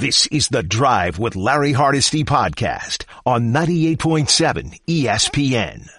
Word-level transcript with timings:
This 0.00 0.24
is 0.28 0.48
the 0.48 0.62
Drive 0.62 1.18
with 1.18 1.36
Larry 1.36 1.72
Hardesty 1.72 2.24
podcast 2.24 3.04
on 3.26 3.52
98.7 3.52 4.80
ESPN. 4.88 5.90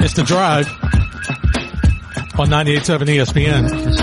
It's 0.00 0.12
the 0.12 0.22
Drive 0.22 0.68
on 2.38 2.48
98.7 2.50 3.16
ESPN. 3.16 4.01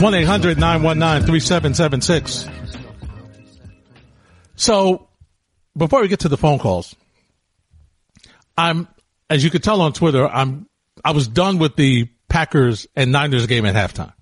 One 0.00 0.12
3776 0.12 2.48
So, 4.56 5.08
before 5.76 6.00
we 6.00 6.08
get 6.08 6.20
to 6.20 6.30
the 6.30 6.38
phone 6.38 6.58
calls, 6.58 6.96
I'm, 8.56 8.88
as 9.28 9.44
you 9.44 9.50
could 9.50 9.62
tell 9.62 9.82
on 9.82 9.92
Twitter, 9.92 10.26
I'm, 10.26 10.70
I 11.04 11.10
was 11.10 11.28
done 11.28 11.58
with 11.58 11.76
the 11.76 12.08
Packers 12.30 12.86
and 12.96 13.12
Niners 13.12 13.46
game 13.46 13.66
at 13.66 13.74
halftime 13.74 14.14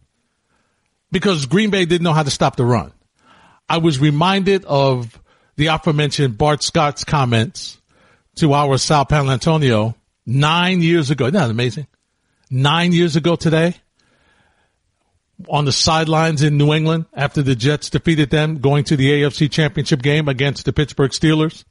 because 1.13 1.47
Green 1.47 1.71
Bay 1.71 1.85
didn't 1.85 2.03
know 2.03 2.13
how 2.13 2.25
to 2.25 2.31
stop 2.31 2.57
the 2.57 2.65
run. 2.65 2.93
I 3.69 3.79
was 3.79 4.01
reminded 4.01 4.65
of 4.65 5.23
the 5.55 5.69
aforementioned 5.69 6.37
Bart 6.37 6.65
Scott's 6.65 7.05
comments 7.05 7.81
to 8.39 8.53
our 8.53 8.79
Sal 8.79 9.07
Paolantonio 9.07 9.95
nine 10.27 10.83
years 10.83 11.13
ago. 11.13 11.27
Isn't 11.27 11.35
that 11.35 11.51
amazing? 11.51 11.87
Nine 12.51 12.91
years 12.91 13.15
ago 13.15 13.37
today 13.37 13.77
on 15.49 15.65
the 15.65 15.73
sidelines 15.73 16.43
in 16.43 16.57
New 16.57 16.73
England 16.73 17.07
after 17.15 17.43
the 17.43 17.55
Jets 17.55 17.91
defeated 17.91 18.31
them 18.31 18.59
going 18.59 18.85
to 18.85 18.97
the 18.97 19.11
AFC 19.11 19.51
championship 19.51 20.03
game 20.03 20.29
against 20.29 20.65
the 20.65 20.73
Pittsburgh 20.73 21.13
Steelers. 21.13 21.65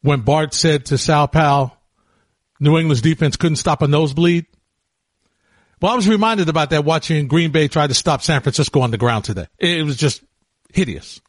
When 0.00 0.20
Bart 0.20 0.54
said 0.54 0.86
to 0.86 0.98
Sal 0.98 1.28
Pal, 1.28 1.76
New 2.60 2.78
England's 2.78 3.02
defense 3.02 3.36
couldn't 3.36 3.56
stop 3.56 3.82
a 3.82 3.88
nosebleed. 3.88 4.46
Well, 5.80 5.92
I 5.92 5.96
was 5.96 6.08
reminded 6.08 6.48
about 6.48 6.70
that 6.70 6.84
watching 6.84 7.28
Green 7.28 7.52
Bay 7.52 7.68
try 7.68 7.86
to 7.86 7.94
stop 7.94 8.22
San 8.22 8.40
Francisco 8.40 8.80
on 8.80 8.90
the 8.90 8.98
ground 8.98 9.24
today. 9.24 9.46
It 9.58 9.84
was 9.84 9.96
just 9.96 10.22
hideous. 10.72 11.20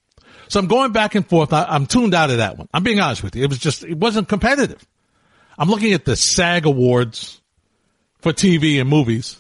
So 0.48 0.60
I'm 0.60 0.68
going 0.68 0.92
back 0.92 1.14
and 1.14 1.28
forth. 1.28 1.54
I, 1.54 1.76
am 1.76 1.86
tuned 1.86 2.16
out 2.16 2.32
of 2.32 2.38
that 2.38 2.58
one. 2.58 2.68
I'm 2.74 2.84
being 2.84 3.00
honest 3.00 3.24
with 3.24 3.36
you. 3.36 3.44
It 3.44 3.50
was 3.50 3.60
just, 3.60 3.84
it 3.84 3.98
wasn't 3.98 4.28
competitive. 4.28 4.86
I'm 5.58 5.70
looking 5.70 5.94
at 5.94 6.06
the 6.06 6.16
SAG 6.16 6.66
awards 6.66 7.42
for 8.22 8.34
TV 8.34 8.80
and 8.80 8.90
movies. 8.90 9.40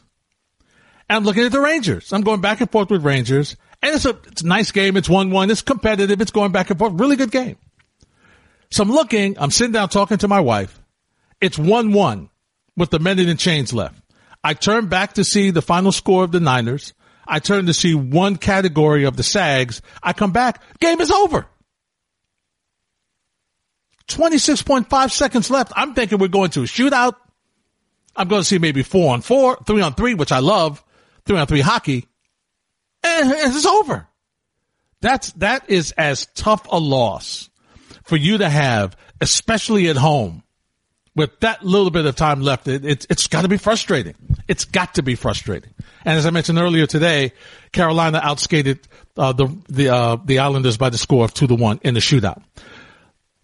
And 1.09 1.17
I'm 1.17 1.23
looking 1.23 1.43
at 1.43 1.51
the 1.51 1.59
Rangers. 1.59 2.13
I'm 2.13 2.21
going 2.21 2.39
back 2.39 2.61
and 2.61 2.71
forth 2.71 2.91
with 2.91 3.03
Rangers. 3.03 3.55
And 3.81 3.95
it's 3.95 4.05
a, 4.05 4.17
it's 4.27 4.43
a 4.43 4.47
nice 4.47 4.71
game. 4.71 4.95
It's 4.95 5.07
1-1. 5.07 5.49
It's 5.49 5.61
competitive. 5.61 6.21
It's 6.21 6.31
going 6.31 6.51
back 6.51 6.69
and 6.69 6.77
forth. 6.77 6.93
Really 6.93 7.15
good 7.15 7.31
game. 7.31 7.57
So 8.71 8.83
I'm 8.83 8.91
looking, 8.91 9.37
I'm 9.39 9.49
sitting 9.49 9.73
down 9.73 9.89
talking 9.89 10.19
to 10.19 10.27
my 10.27 10.39
wife. 10.39 10.79
It's 11.41 11.57
1-1 11.57 12.29
with 12.77 12.91
the 12.91 12.99
minute 12.99 13.27
and 13.27 13.39
change 13.39 13.73
left. 13.73 13.99
I 14.43 14.53
turn 14.53 14.87
back 14.87 15.13
to 15.13 15.23
see 15.23 15.49
the 15.49 15.61
final 15.61 15.91
score 15.91 16.23
of 16.23 16.31
the 16.31 16.39
Niners. 16.39 16.93
I 17.27 17.39
turn 17.39 17.65
to 17.65 17.73
see 17.73 17.93
one 17.95 18.35
category 18.37 19.05
of 19.05 19.17
the 19.17 19.23
SAGs. 19.23 19.81
I 20.03 20.13
come 20.13 20.31
back. 20.31 20.61
Game 20.79 21.01
is 21.01 21.11
over. 21.11 21.47
26.5 24.07 25.11
seconds 25.11 25.49
left. 25.49 25.71
I'm 25.75 25.93
thinking 25.93 26.17
we're 26.17 26.27
going 26.27 26.49
to 26.51 26.61
a 26.61 26.65
shootout. 26.65 27.15
I'm 28.15 28.27
going 28.27 28.41
to 28.41 28.47
see 28.47 28.57
maybe 28.57 28.83
four 28.83 29.13
on 29.13 29.21
four, 29.21 29.57
three 29.65 29.81
on 29.81 29.93
three, 29.93 30.15
which 30.15 30.31
I 30.31 30.39
love, 30.39 30.83
three 31.29 31.39
on 31.39 31.45
three 31.45 31.61
hockey. 31.61 32.07
And 33.03 33.31
it's 33.31 33.65
over. 33.65 34.07
That's, 34.99 35.31
that 35.33 35.69
is 35.69 35.91
as 35.91 36.25
tough 36.33 36.65
a 36.69 36.79
loss 36.79 37.49
for 38.03 38.17
you 38.17 38.39
to 38.39 38.49
have, 38.49 38.97
especially 39.21 39.89
at 39.89 39.95
home 39.95 40.41
with 41.15 41.39
that 41.41 41.63
little 41.63 41.91
bit 41.91 42.07
of 42.07 42.15
time 42.15 42.41
left. 42.41 42.67
It, 42.67 42.83
it, 42.83 43.05
it's 43.09 43.27
got 43.27 43.43
to 43.43 43.47
be 43.47 43.57
frustrating. 43.57 44.15
It's 44.47 44.65
got 44.65 44.95
to 44.95 45.03
be 45.03 45.13
frustrating. 45.13 45.69
And 46.03 46.17
as 46.17 46.25
I 46.25 46.31
mentioned 46.31 46.57
earlier 46.57 46.87
today, 46.87 47.33
Carolina 47.71 48.19
outskated 48.21 48.79
uh, 49.15 49.33
the 49.33 49.55
the 49.67 49.89
uh, 49.89 50.17
the 50.23 50.39
Islanders 50.39 50.77
by 50.77 50.89
the 50.89 50.97
score 50.97 51.25
of 51.25 51.33
two 51.33 51.45
to 51.47 51.55
one 51.55 51.79
in 51.83 51.93
the 51.93 51.99
shootout. 51.99 52.41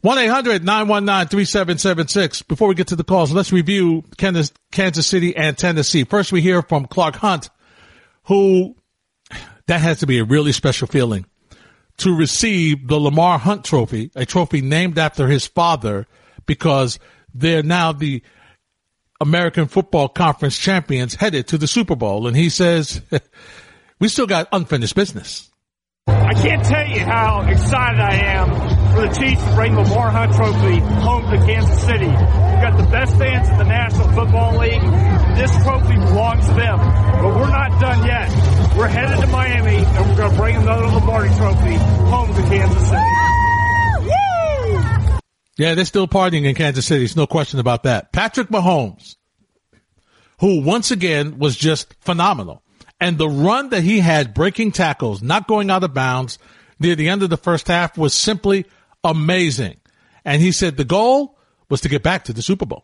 1-800-919-3776. 0.03 2.47
Before 2.47 2.67
we 2.67 2.75
get 2.75 2.87
to 2.87 2.95
the 2.95 3.03
calls, 3.03 3.31
let's 3.31 3.51
review 3.51 4.03
Kansas, 4.17 4.53
Kansas 4.71 5.07
City 5.07 5.35
and 5.35 5.57
Tennessee. 5.57 6.03
First, 6.03 6.31
we 6.31 6.41
hear 6.41 6.61
from 6.61 6.85
Clark 6.85 7.15
Hunt, 7.15 7.49
who 8.25 8.75
that 9.67 9.81
has 9.81 9.99
to 9.99 10.07
be 10.07 10.19
a 10.19 10.23
really 10.23 10.51
special 10.51 10.87
feeling 10.87 11.25
to 11.97 12.15
receive 12.15 12.87
the 12.87 12.99
Lamar 12.99 13.39
Hunt 13.39 13.63
Trophy, 13.63 14.11
a 14.15 14.25
trophy 14.25 14.61
named 14.61 14.99
after 14.99 15.27
his 15.27 15.47
father, 15.47 16.05
because 16.45 16.99
they're 17.33 17.63
now 17.63 17.91
the 17.91 18.21
American 19.21 19.67
Football 19.67 20.09
Conference 20.09 20.57
champions 20.57 21.15
headed 21.15 21.47
to 21.47 21.57
the 21.57 21.67
Super 21.67 21.95
Bowl. 21.95 22.27
And 22.27 22.35
he 22.35 22.49
says, 22.49 23.01
we 23.99 24.09
still 24.09 24.27
got 24.27 24.49
unfinished 24.51 24.95
business. 24.95 25.49
I 26.07 26.33
can't 26.33 26.63
tell 26.63 26.87
you 26.87 26.99
how 26.99 27.41
excited 27.47 27.99
I 27.99 28.15
am 28.15 28.74
for 28.95 29.01
the 29.01 29.13
Chiefs 29.13 29.43
to 29.43 29.55
bring 29.55 29.75
the 29.75 29.81
Lamar 29.81 30.09
Hunt 30.09 30.33
Trophy 30.33 30.79
home 30.79 31.29
to 31.29 31.37
Kansas 31.45 31.83
City. 31.83 32.07
We've 32.07 32.63
got 32.63 32.77
the 32.77 32.87
best 32.89 33.17
fans 33.17 33.49
in 33.49 33.57
the 33.57 33.65
National 33.65 34.07
Football 34.13 34.57
League. 34.57 34.81
This 35.35 35.51
trophy 35.63 35.95
belongs 35.95 36.47
to 36.47 36.53
them. 36.53 36.79
But 36.79 37.35
we're 37.35 37.49
not 37.49 37.81
done 37.81 38.05
yet. 38.07 38.29
We're 38.77 38.87
headed 38.87 39.19
to 39.19 39.27
Miami 39.27 39.75
and 39.75 40.09
we're 40.09 40.15
going 40.15 40.31
to 40.31 40.37
bring 40.37 40.55
another 40.55 40.87
Lombardi 40.87 41.35
Trophy 41.35 41.75
home 42.09 42.33
to 42.35 42.41
Kansas 42.43 42.89
City. 42.89 43.01
Yeah, 45.57 45.73
they're 45.73 45.85
still 45.85 46.07
partying 46.07 46.45
in 46.45 46.55
Kansas 46.55 46.85
City. 46.85 46.99
There's 46.99 47.17
no 47.17 47.27
question 47.27 47.59
about 47.59 47.83
that. 47.83 48.13
Patrick 48.13 48.47
Mahomes, 48.47 49.17
who 50.39 50.61
once 50.61 50.91
again 50.91 51.37
was 51.37 51.57
just 51.57 51.93
phenomenal. 52.01 52.61
And 53.01 53.17
the 53.17 53.29
run 53.29 53.69
that 53.69 53.83
he 53.83 53.99
had 53.99 54.33
breaking 54.33 54.71
tackles, 54.71 55.21
not 55.21 55.47
going 55.47 55.69
out 55.69 55.83
of 55.83 55.93
bounds 55.93 56.39
near 56.79 56.95
the 56.95 57.09
end 57.09 57.23
of 57.23 57.29
the 57.29 57.37
first 57.37 57.67
half 57.67 57.97
was 57.97 58.13
simply 58.13 58.65
amazing. 59.05 59.77
And 60.25 60.41
he 60.41 60.51
said 60.51 60.75
the 60.75 60.83
goal 60.83 61.37
was 61.69 61.81
to 61.81 61.89
get 61.89 62.03
back 62.03 62.25
to 62.25 62.33
the 62.33 62.41
Super 62.41 62.65
Bowl. 62.65 62.83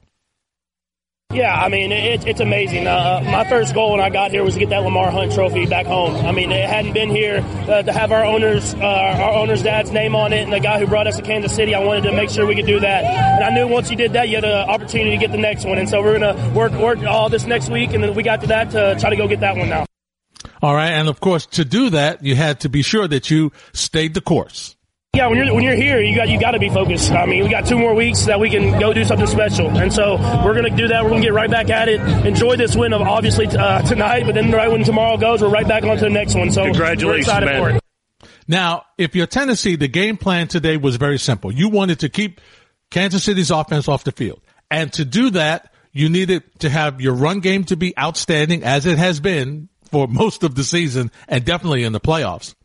Yeah, 1.34 1.54
I 1.54 1.70
mean, 1.70 1.94
it, 1.94 2.28
it's 2.28 2.42
amazing. 2.42 2.88
Uh, 2.88 3.22
my 3.24 3.48
first 3.48 3.74
goal 3.74 3.92
when 3.92 4.02
I 4.02 4.10
got 4.10 4.32
here 4.32 4.44
was 4.44 4.56
to 4.56 4.60
get 4.60 4.70
that 4.70 4.84
Lamar 4.84 5.12
Hunt 5.12 5.32
Trophy 5.32 5.66
back 5.66 5.86
home. 5.86 6.14
I 6.26 6.34
mean, 6.34 6.52
it 6.52 6.68
hadn't 6.68 6.92
been 6.92 7.10
here 7.10 7.38
uh, 7.70 7.84
to 7.84 7.94
have 7.94 8.12
our 8.12 8.26
owners, 8.26 8.74
uh, 8.74 8.80
our 8.80 9.34
owner's 9.36 9.64
dad's 9.64 9.92
name 9.92 10.14
on 10.14 10.34
it, 10.34 10.44
and 10.44 10.52
the 10.52 10.60
guy 10.60 10.78
who 10.80 10.88
brought 10.88 11.08
us 11.08 11.16
to 11.16 11.22
Kansas 11.22 11.56
City. 11.56 11.74
I 11.74 11.80
wanted 11.80 12.04
to 12.04 12.12
make 12.12 12.30
sure 12.30 12.46
we 12.46 12.56
could 12.56 12.66
do 12.66 12.82
that, 12.82 13.06
and 13.06 13.44
I 13.46 13.50
knew 13.56 13.68
once 13.68 13.90
you 13.90 13.96
did 13.96 14.14
that, 14.14 14.28
you 14.28 14.36
had 14.36 14.44
an 14.44 14.70
opportunity 14.70 15.12
to 15.12 15.18
get 15.18 15.32
the 15.32 15.38
next 15.38 15.64
one. 15.64 15.78
And 15.78 15.88
so 15.88 16.02
we're 16.02 16.20
gonna 16.20 16.54
work 16.54 16.74
work 16.74 17.00
all 17.04 17.30
this 17.30 17.46
next 17.46 17.70
week, 17.70 17.94
and 17.94 18.04
then 18.04 18.14
we 18.14 18.24
got 18.24 18.42
to 18.42 18.48
that 18.48 18.72
to 18.72 18.98
try 19.00 19.10
to 19.10 19.16
go 19.16 19.30
get 19.30 19.40
that 19.40 19.56
one 19.56 19.70
now. 19.70 19.86
All 20.62 20.76
right, 20.76 20.92
and 20.92 21.08
of 21.08 21.22
course, 21.22 21.46
to 21.48 21.64
do 21.64 21.92
that, 21.92 22.24
you 22.24 22.36
had 22.36 22.60
to 22.62 22.70
be 22.70 22.82
sure 22.82 23.08
that 23.08 23.32
you 23.32 23.54
stayed 23.72 24.16
the 24.16 24.22
course. 24.22 24.76
Yeah, 25.14 25.28
when 25.28 25.38
you're 25.40 25.54
when 25.54 25.62
you're 25.62 25.76
here, 25.76 26.00
you 26.00 26.16
got 26.16 26.30
you 26.30 26.40
got 26.40 26.52
to 26.52 26.60
be 26.60 26.70
focused. 26.70 27.12
I 27.12 27.26
mean, 27.26 27.44
we 27.44 27.50
got 27.50 27.66
two 27.66 27.78
more 27.78 27.94
weeks 27.94 28.24
that 28.28 28.40
we 28.40 28.50
can 28.50 28.80
go 28.80 28.94
do 28.94 29.04
something 29.04 29.28
special, 29.28 29.68
and 29.70 29.92
so 29.92 30.16
we're 30.46 30.54
gonna 30.54 30.74
do 30.74 30.88
that. 30.88 31.04
We're 31.04 31.10
gonna 31.10 31.22
get 31.22 31.34
right 31.34 31.52
back 31.52 31.70
at 31.70 31.90
it. 31.90 32.00
Enjoy 32.26 32.56
this 32.56 32.78
win 32.78 32.94
of 32.94 33.02
obviously 33.02 33.48
uh, 33.48 33.82
tonight, 33.82 34.26
but 34.26 34.36
then 34.36 34.52
right 34.52 34.72
when 34.72 34.86
tomorrow 34.86 35.18
goes, 35.18 35.42
we're 35.42 35.50
right 35.50 35.68
back 35.68 35.84
on 35.84 35.98
to 35.98 36.06
the 36.06 36.10
next 36.10 36.36
one. 36.36 36.50
So 36.50 36.64
Congratulations, 36.64 37.28
we're 37.28 37.46
man. 37.46 37.62
for 37.62 37.70
it. 37.72 38.30
Now, 38.48 38.86
if 38.98 39.14
you're 39.14 39.28
Tennessee, 39.28 39.76
the 39.76 39.90
game 39.90 40.16
plan 40.16 40.48
today 40.48 40.78
was 40.78 40.96
very 40.96 41.20
simple. 41.20 41.52
You 41.52 41.68
wanted 41.68 42.00
to 42.00 42.10
keep 42.10 42.40
Kansas 42.90 43.22
City's 43.26 43.52
offense 43.52 43.90
off 43.90 44.06
the 44.06 44.14
field. 44.14 44.40
And 44.70 44.94
to 44.94 45.04
do 45.04 45.32
that, 45.32 45.74
you 45.92 46.08
needed 46.08 46.44
to 46.60 46.70
have 46.70 47.02
your 47.02 47.16
run 47.16 47.42
game 47.42 47.66
to 47.66 47.76
be 47.76 47.98
outstanding 48.00 48.64
as 48.64 48.86
it 48.86 48.98
has 48.98 49.20
been 49.20 49.68
for 49.90 50.08
most 50.08 50.44
of 50.44 50.56
the 50.56 50.64
season 50.64 51.12
and 51.28 51.44
definitely 51.44 51.84
in 51.84 51.92
the 51.92 52.00
playoffs. 52.00 52.56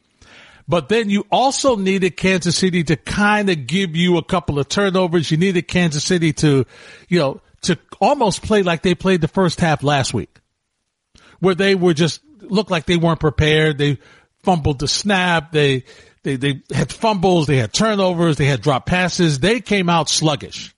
But 0.69 0.89
then 0.89 1.11
you 1.11 1.25
also 1.31 1.77
needed 1.77 2.17
Kansas 2.17 2.57
City 2.57 2.83
to 2.85 2.97
kind 2.97 3.49
of 3.51 3.67
give 3.67 3.95
you 3.95 4.19
a 4.19 4.25
couple 4.25 4.59
of 4.59 4.69
turnovers. 4.69 5.31
You 5.31 5.37
needed 5.37 5.69
Kansas 5.69 6.05
City 6.05 6.33
to, 6.35 6.67
you 7.09 7.19
know, 7.19 7.41
to 7.63 7.79
almost 8.01 8.43
play 8.43 8.63
like 8.63 8.83
they 8.83 8.95
played 8.95 9.21
the 9.21 9.29
first 9.29 9.61
half 9.61 9.83
last 9.83 10.13
week, 10.13 10.41
where 11.41 11.55
they 11.55 11.75
were 11.75 11.95
just 11.95 12.21
looked 12.41 12.71
like 12.71 12.87
they 12.87 12.97
weren't 12.97 13.21
prepared. 13.21 13.79
They 13.79 13.99
fumbled 14.43 14.81
the 14.81 14.89
snap. 14.89 15.53
They, 15.53 15.85
they, 16.23 16.37
they 16.37 16.63
had 16.73 16.93
fumbles. 16.93 17.47
They 17.47 17.57
had 17.57 17.73
turnovers. 17.73 18.37
They 18.37 18.47
had 18.47 18.61
drop 18.61 18.87
passes. 18.87 19.39
They 19.39 19.61
came 19.61 19.89
out 19.89 20.09
sluggish. 20.09 20.76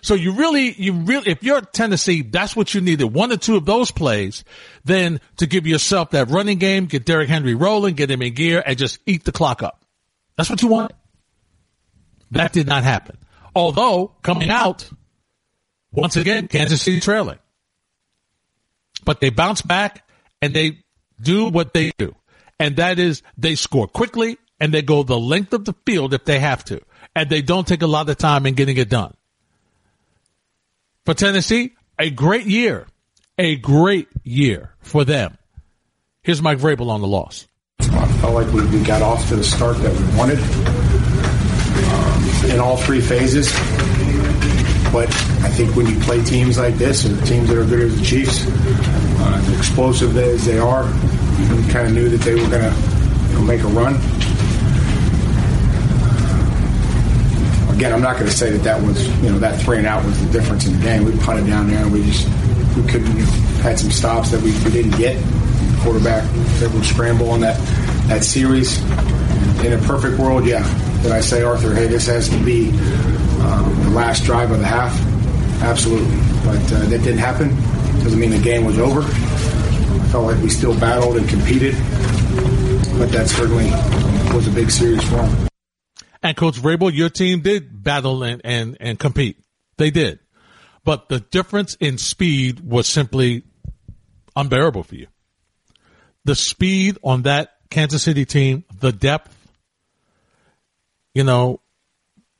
So 0.00 0.14
you 0.14 0.32
really, 0.32 0.72
you 0.72 0.92
really, 0.92 1.30
if 1.30 1.42
you're 1.42 1.60
Tennessee, 1.60 2.22
that's 2.22 2.54
what 2.54 2.74
you 2.74 2.80
needed. 2.80 3.06
One 3.06 3.32
or 3.32 3.36
two 3.36 3.56
of 3.56 3.64
those 3.64 3.90
plays, 3.90 4.44
then 4.84 5.20
to 5.36 5.46
give 5.46 5.66
yourself 5.66 6.10
that 6.10 6.28
running 6.30 6.58
game, 6.58 6.86
get 6.86 7.04
Derrick 7.04 7.28
Henry 7.28 7.54
rolling, 7.54 7.94
get 7.94 8.10
him 8.10 8.22
in 8.22 8.34
gear, 8.34 8.62
and 8.64 8.78
just 8.78 8.98
eat 9.06 9.24
the 9.24 9.32
clock 9.32 9.62
up. 9.62 9.84
That's 10.36 10.48
what 10.48 10.62
you 10.62 10.68
want. 10.68 10.92
That 12.30 12.52
did 12.52 12.66
not 12.66 12.84
happen. 12.84 13.18
Although 13.54 14.12
coming 14.22 14.50
out, 14.50 14.88
once 15.90 16.16
again, 16.16 16.48
Kansas 16.48 16.82
City 16.82 17.00
trailing. 17.00 17.38
But 19.04 19.20
they 19.20 19.30
bounce 19.30 19.62
back 19.62 20.06
and 20.42 20.54
they 20.54 20.80
do 21.20 21.48
what 21.48 21.72
they 21.72 21.92
do. 21.98 22.14
And 22.60 22.76
that 22.76 22.98
is 22.98 23.22
they 23.36 23.54
score 23.54 23.86
quickly 23.86 24.38
and 24.60 24.72
they 24.72 24.82
go 24.82 25.02
the 25.02 25.18
length 25.18 25.52
of 25.52 25.64
the 25.64 25.74
field 25.86 26.14
if 26.14 26.24
they 26.24 26.38
have 26.38 26.64
to. 26.64 26.80
And 27.14 27.30
they 27.30 27.42
don't 27.42 27.66
take 27.66 27.82
a 27.82 27.86
lot 27.86 28.08
of 28.08 28.16
time 28.16 28.46
in 28.46 28.54
getting 28.54 28.76
it 28.76 28.88
done. 28.88 29.14
For 31.08 31.14
Tennessee, 31.14 31.72
a 31.98 32.10
great 32.10 32.44
year. 32.44 32.86
A 33.38 33.56
great 33.56 34.08
year 34.24 34.74
for 34.80 35.06
them. 35.06 35.38
Here's 36.22 36.42
Mike 36.42 36.58
Vrabel 36.58 36.90
on 36.90 37.00
the 37.00 37.06
loss. 37.06 37.48
I 37.80 38.06
felt 38.20 38.34
like 38.34 38.52
we, 38.52 38.66
we 38.66 38.82
got 38.82 39.00
off 39.00 39.26
to 39.30 39.36
the 39.36 39.42
start 39.42 39.78
that 39.78 39.90
we 39.90 40.18
wanted 40.18 40.38
um, 41.88 42.50
in 42.50 42.60
all 42.60 42.76
three 42.76 43.00
phases. 43.00 43.50
But 44.92 45.08
I 45.40 45.48
think 45.48 45.74
when 45.76 45.86
you 45.86 45.98
play 46.00 46.22
teams 46.22 46.58
like 46.58 46.74
this, 46.74 47.06
or 47.06 47.24
teams 47.24 47.48
that 47.48 47.56
are 47.56 47.64
good 47.64 47.80
as 47.80 47.98
the 47.98 48.04
Chiefs, 48.04 48.44
uh, 48.46 49.54
explosive 49.56 50.14
as 50.18 50.44
they 50.44 50.58
are, 50.58 50.84
we 50.84 51.72
kind 51.72 51.86
of 51.86 51.94
knew 51.94 52.10
that 52.10 52.20
they 52.20 52.34
were 52.34 52.50
going 52.50 52.70
to 52.70 53.28
you 53.28 53.34
know, 53.38 53.44
make 53.44 53.62
a 53.62 53.68
run. 53.68 53.94
Again, 57.78 57.92
I'm 57.92 58.02
not 58.02 58.14
going 58.14 58.26
to 58.26 58.36
say 58.36 58.50
that 58.50 58.64
that 58.64 58.82
was, 58.82 59.06
you 59.22 59.30
know, 59.30 59.38
that 59.38 59.60
three 59.60 59.78
and 59.78 59.86
out 59.86 60.04
was 60.04 60.20
the 60.26 60.32
difference 60.32 60.66
in 60.66 60.76
the 60.76 60.82
game. 60.84 61.04
We 61.04 61.16
punted 61.18 61.46
down 61.46 61.68
there 61.68 61.78
and 61.78 61.92
we 61.92 62.04
just, 62.06 62.26
we 62.76 62.82
couldn't, 62.90 63.16
had 63.62 63.78
some 63.78 63.92
stops 63.92 64.32
that 64.32 64.42
we, 64.42 64.50
we 64.64 64.72
didn't 64.72 64.98
get. 64.98 65.16
Quarterback 65.82 66.24
able 66.60 66.80
to 66.80 66.84
scramble 66.84 67.30
on 67.30 67.38
that, 67.42 67.56
that 68.08 68.24
series. 68.24 68.80
In 69.64 69.74
a 69.74 69.78
perfect 69.86 70.18
world, 70.18 70.44
yeah. 70.44 70.64
Did 71.04 71.12
I 71.12 71.20
say, 71.20 71.44
Arthur, 71.44 71.72
hey, 71.72 71.86
this 71.86 72.08
has 72.08 72.28
to 72.30 72.44
be 72.44 72.70
um, 72.70 73.72
the 73.84 73.90
last 73.90 74.24
drive 74.24 74.50
of 74.50 74.58
the 74.58 74.66
half? 74.66 75.00
Absolutely. 75.62 76.16
But 76.44 76.72
uh, 76.72 76.80
that 76.86 76.98
didn't 77.04 77.18
happen. 77.18 77.50
Doesn't 78.02 78.18
mean 78.18 78.30
the 78.30 78.40
game 78.40 78.64
was 78.64 78.80
over. 78.80 79.02
I 79.02 80.08
felt 80.10 80.24
like 80.24 80.42
we 80.42 80.50
still 80.50 80.76
battled 80.80 81.16
and 81.16 81.28
competed. 81.28 81.76
But 82.98 83.12
that 83.12 83.28
certainly 83.28 83.70
was 84.34 84.48
a 84.48 84.50
big 84.50 84.68
series 84.68 85.04
for 85.04 85.18
them. 85.18 85.47
And 86.22 86.36
Coach 86.36 86.56
Vrabel, 86.56 86.92
your 86.92 87.08
team 87.08 87.40
did 87.40 87.82
battle 87.82 88.22
and, 88.22 88.40
and, 88.44 88.76
and 88.80 88.98
compete. 88.98 89.38
They 89.76 89.90
did. 89.90 90.18
But 90.84 91.08
the 91.08 91.20
difference 91.20 91.76
in 91.76 91.98
speed 91.98 92.60
was 92.60 92.88
simply 92.88 93.44
unbearable 94.34 94.82
for 94.82 94.94
you. 94.94 95.06
The 96.24 96.34
speed 96.34 96.98
on 97.02 97.22
that 97.22 97.54
Kansas 97.70 98.02
City 98.02 98.24
team, 98.24 98.64
the 98.80 98.92
depth, 98.92 99.34
you 101.14 101.24
know, 101.24 101.60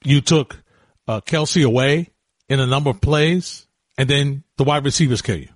you 0.04 0.20
took 0.20 0.62
uh, 1.06 1.20
Kelce 1.20 1.64
away 1.64 2.10
in 2.48 2.60
a 2.60 2.66
number 2.66 2.90
of 2.90 3.00
plays, 3.00 3.66
and 3.96 4.08
then 4.08 4.44
the 4.56 4.64
wide 4.64 4.84
receivers 4.84 5.22
kill 5.22 5.38
you. 5.38 5.48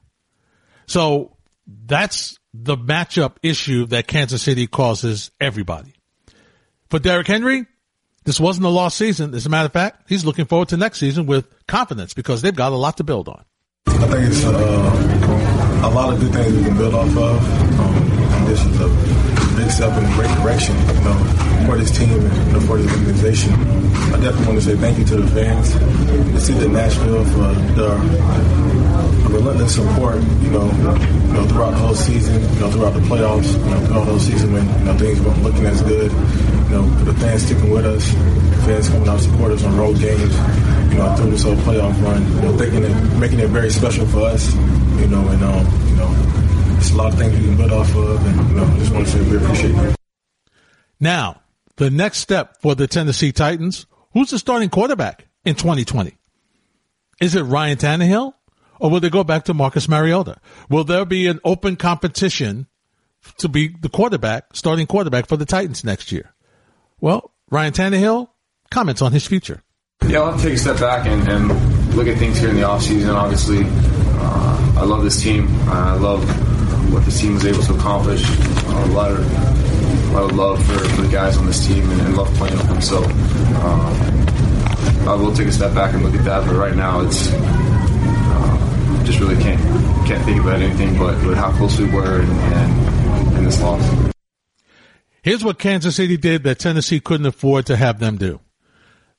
So 0.86 1.36
that's 1.66 2.36
the 2.52 2.76
matchup 2.76 3.36
issue 3.42 3.86
that 3.86 4.06
Kansas 4.06 4.42
City 4.42 4.66
causes 4.66 5.30
everybody. 5.40 5.94
For 6.90 6.98
Derrick 6.98 7.26
Henry, 7.26 7.66
this 8.24 8.38
wasn't 8.38 8.66
a 8.66 8.70
lost 8.70 8.96
season. 8.96 9.34
As 9.34 9.46
a 9.46 9.48
matter 9.48 9.66
of 9.66 9.72
fact, 9.72 10.04
he's 10.08 10.24
looking 10.24 10.46
forward 10.46 10.68
to 10.68 10.76
next 10.76 10.98
season 10.98 11.26
with 11.26 11.46
confidence 11.66 12.14
because 12.14 12.42
they've 12.42 12.54
got 12.54 12.72
a 12.72 12.76
lot 12.76 12.96
to 12.98 13.04
build 13.04 13.28
on. 13.28 13.44
I 13.86 14.06
think 14.06 14.26
it's 14.28 14.44
uh, 14.44 15.80
a 15.84 15.90
lot 15.90 16.12
of 16.12 16.20
good 16.20 16.32
things 16.32 16.52
we 16.56 16.64
can 16.64 16.76
build 16.76 16.94
off 16.94 17.16
of. 17.16 17.80
Um, 17.80 18.46
this 18.46 18.64
is 18.64 18.80
a 18.80 18.88
big 19.56 19.70
step 19.70 19.96
in 19.96 20.04
the 20.04 20.16
right 20.16 20.42
direction, 20.42 20.76
you 20.76 21.04
know, 21.04 21.66
for 21.66 21.76
this 21.76 21.96
team 21.96 22.20
and 22.20 22.64
for 22.64 22.78
this 22.78 22.90
organization. 22.92 23.52
I 23.52 24.20
definitely 24.20 24.46
want 24.46 24.58
to 24.58 24.64
say 24.64 24.76
thank 24.76 24.98
you 24.98 25.04
to 25.04 25.16
the 25.16 25.26
fans, 25.28 25.72
the 26.32 26.40
city 26.40 26.64
of 26.64 26.72
Nashville 26.72 27.24
for 27.24 27.54
the 27.74 29.21
relentless 29.32 29.74
support, 29.74 30.16
you 30.16 30.50
know, 30.50 30.66
you 30.70 31.32
know, 31.32 31.46
throughout 31.48 31.70
the 31.70 31.76
whole 31.76 31.94
season, 31.94 32.40
you 32.54 32.60
know, 32.60 32.70
throughout 32.70 32.94
the 32.94 33.00
playoffs, 33.00 33.52
you 33.52 33.70
know, 33.70 33.86
throughout 33.86 34.04
the 34.04 34.10
whole 34.10 34.18
season 34.18 34.52
when, 34.52 34.66
you 34.78 34.84
know, 34.84 34.98
things 34.98 35.20
weren't 35.20 35.42
looking 35.42 35.66
as 35.66 35.82
good. 35.82 36.12
You 36.12 36.78
know, 36.78 36.88
the 37.04 37.14
fans 37.14 37.44
sticking 37.44 37.70
with 37.70 37.86
us, 37.86 38.10
fans 38.64 38.88
coming 38.88 39.08
out 39.08 39.20
support 39.20 39.52
us 39.52 39.64
on 39.64 39.76
road 39.76 39.98
games, 39.98 40.34
you 40.92 40.98
know, 40.98 41.14
through 41.16 41.30
this 41.30 41.42
whole 41.42 41.56
playoff 41.56 42.00
run, 42.02 42.22
you 42.34 42.40
know, 42.42 42.56
thinking 42.56 42.84
it, 42.84 43.18
making 43.18 43.40
it 43.40 43.48
very 43.48 43.70
special 43.70 44.06
for 44.06 44.20
us, 44.20 44.54
you 44.54 45.08
know, 45.08 45.26
and, 45.28 45.42
um, 45.42 45.66
you 45.88 45.96
know, 45.96 46.76
it's 46.78 46.90
a 46.90 46.96
lot 46.96 47.12
of 47.12 47.18
things 47.18 47.38
we 47.38 47.44
can 47.46 47.56
build 47.56 47.72
off 47.72 47.94
of, 47.96 48.26
and, 48.26 48.50
you 48.50 48.56
know, 48.56 48.78
just 48.78 48.92
want 48.92 49.06
to 49.06 49.12
say 49.12 49.30
we 49.30 49.36
appreciate 49.36 49.74
it. 49.74 49.96
Now, 51.00 51.42
the 51.76 51.90
next 51.90 52.18
step 52.18 52.60
for 52.60 52.74
the 52.74 52.86
Tennessee 52.86 53.32
Titans, 53.32 53.86
who's 54.12 54.30
the 54.30 54.38
starting 54.38 54.68
quarterback 54.68 55.26
in 55.44 55.54
2020? 55.54 56.16
Is 57.20 57.34
it 57.34 57.42
Ryan 57.42 57.78
Tannehill? 57.78 58.34
Or 58.82 58.90
will 58.90 58.98
they 58.98 59.10
go 59.10 59.22
back 59.22 59.44
to 59.44 59.54
Marcus 59.54 59.88
Mariota? 59.88 60.38
Will 60.68 60.82
there 60.82 61.04
be 61.04 61.28
an 61.28 61.38
open 61.44 61.76
competition 61.76 62.66
to 63.38 63.48
be 63.48 63.68
the 63.68 63.88
quarterback, 63.88 64.56
starting 64.56 64.88
quarterback 64.88 65.28
for 65.28 65.36
the 65.36 65.46
Titans 65.46 65.84
next 65.84 66.10
year? 66.10 66.34
Well, 67.00 67.32
Ryan 67.48 67.72
Tannehill 67.72 68.28
comments 68.72 69.00
on 69.00 69.12
his 69.12 69.24
future. 69.24 69.62
Yeah, 70.08 70.22
I'll 70.22 70.36
take 70.36 70.54
a 70.54 70.58
step 70.58 70.80
back 70.80 71.06
and, 71.06 71.28
and 71.28 71.94
look 71.94 72.08
at 72.08 72.18
things 72.18 72.38
here 72.38 72.50
in 72.50 72.56
the 72.56 72.62
offseason. 72.62 73.14
Obviously, 73.14 73.62
uh, 73.64 74.74
I 74.78 74.84
love 74.84 75.04
this 75.04 75.22
team. 75.22 75.46
I 75.68 75.94
love 75.94 76.24
what 76.92 77.04
this 77.04 77.20
team 77.20 77.34
was 77.34 77.46
able 77.46 77.62
to 77.62 77.74
accomplish. 77.74 78.28
A 78.28 78.86
lot 78.86 79.12
of 79.12 80.10
a 80.10 80.12
lot 80.12 80.24
of 80.24 80.36
love 80.36 80.66
for, 80.66 80.78
for 80.88 81.02
the 81.02 81.12
guys 81.12 81.38
on 81.38 81.46
this 81.46 81.64
team 81.64 81.88
and, 81.88 82.00
and 82.00 82.16
love 82.16 82.26
playing 82.34 82.56
with 82.56 82.66
them. 82.66 82.82
So 82.82 83.00
uh, 83.04 85.06
I 85.08 85.14
will 85.14 85.32
take 85.32 85.46
a 85.46 85.52
step 85.52 85.72
back 85.72 85.94
and 85.94 86.02
look 86.02 86.14
at 86.14 86.24
that. 86.24 86.48
But 86.48 86.56
right 86.56 86.74
now, 86.74 87.02
it's 87.02 87.30
just 89.04 89.20
really 89.20 89.40
can't 89.42 89.60
can't 90.06 90.24
think 90.24 90.40
about 90.40 90.60
anything 90.60 90.98
but, 90.98 91.16
how 91.34 91.52
close 91.52 91.78
we 91.78 91.86
were 91.86 92.20
and, 92.20 92.30
and, 92.30 93.36
and 93.36 93.46
this 93.46 93.60
loss. 93.60 94.12
Here's 95.22 95.44
what 95.44 95.58
Kansas 95.58 95.96
City 95.96 96.16
did 96.16 96.42
that 96.42 96.58
Tennessee 96.58 97.00
couldn't 97.00 97.26
afford 97.26 97.66
to 97.66 97.76
have 97.76 98.00
them 98.00 98.16
do. 98.16 98.40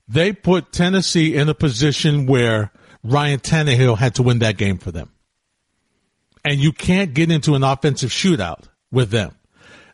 They 0.07 0.33
put 0.33 0.73
Tennessee 0.73 1.35
in 1.35 1.47
a 1.47 1.53
position 1.53 2.25
where 2.25 2.71
Ryan 3.03 3.39
Tannehill 3.39 3.97
had 3.97 4.15
to 4.15 4.23
win 4.23 4.39
that 4.39 4.57
game 4.57 4.77
for 4.77 4.91
them. 4.91 5.11
And 6.43 6.59
you 6.59 6.73
can't 6.73 7.13
get 7.13 7.31
into 7.31 7.55
an 7.55 7.63
offensive 7.63 8.09
shootout 8.09 8.65
with 8.91 9.11
them. 9.11 9.37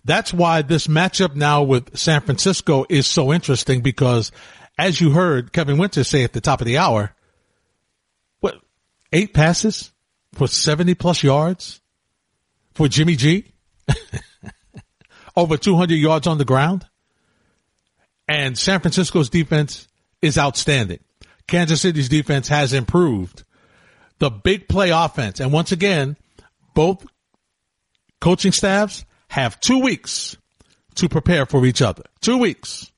That's 0.03 0.33
why 0.33 0.63
this 0.63 0.87
matchup 0.87 1.35
now 1.35 1.61
with 1.61 1.95
San 1.97 2.21
Francisco 2.21 2.85
is 2.89 3.05
so 3.05 3.31
interesting 3.31 3.81
because 3.81 4.31
as 4.79 4.99
you 4.99 5.11
heard 5.11 5.53
Kevin 5.53 5.77
Winter 5.77 6.03
say 6.03 6.23
at 6.23 6.33
the 6.33 6.41
top 6.41 6.61
of 6.61 6.65
the 6.65 6.77
hour, 6.77 7.13
eight 9.11 9.33
passes 9.33 9.91
for 10.33 10.47
70 10.47 10.95
plus 10.95 11.23
yards 11.23 11.81
for 12.73 12.87
Jimmy 12.87 13.15
G? 13.15 13.51
Over 15.35 15.57
200 15.57 15.95
yards 15.95 16.27
on 16.27 16.37
the 16.37 16.45
ground? 16.45 16.85
And 18.27 18.57
San 18.57 18.79
Francisco's 18.79 19.29
defense 19.29 19.87
is 20.21 20.37
outstanding. 20.37 20.99
Kansas 21.47 21.81
City's 21.81 22.09
defense 22.09 22.47
has 22.47 22.73
improved. 22.73 23.43
The 24.19 24.29
big 24.29 24.67
play 24.67 24.91
offense. 24.91 25.39
And 25.39 25.51
once 25.51 25.71
again, 25.71 26.17
both 26.75 27.05
coaching 28.21 28.51
staffs 28.51 29.05
have 29.29 29.59
two 29.59 29.79
weeks 29.79 30.37
to 30.95 31.09
prepare 31.09 31.45
for 31.45 31.65
each 31.65 31.81
other. 31.81 32.03
Two 32.21 32.37
weeks. 32.37 32.91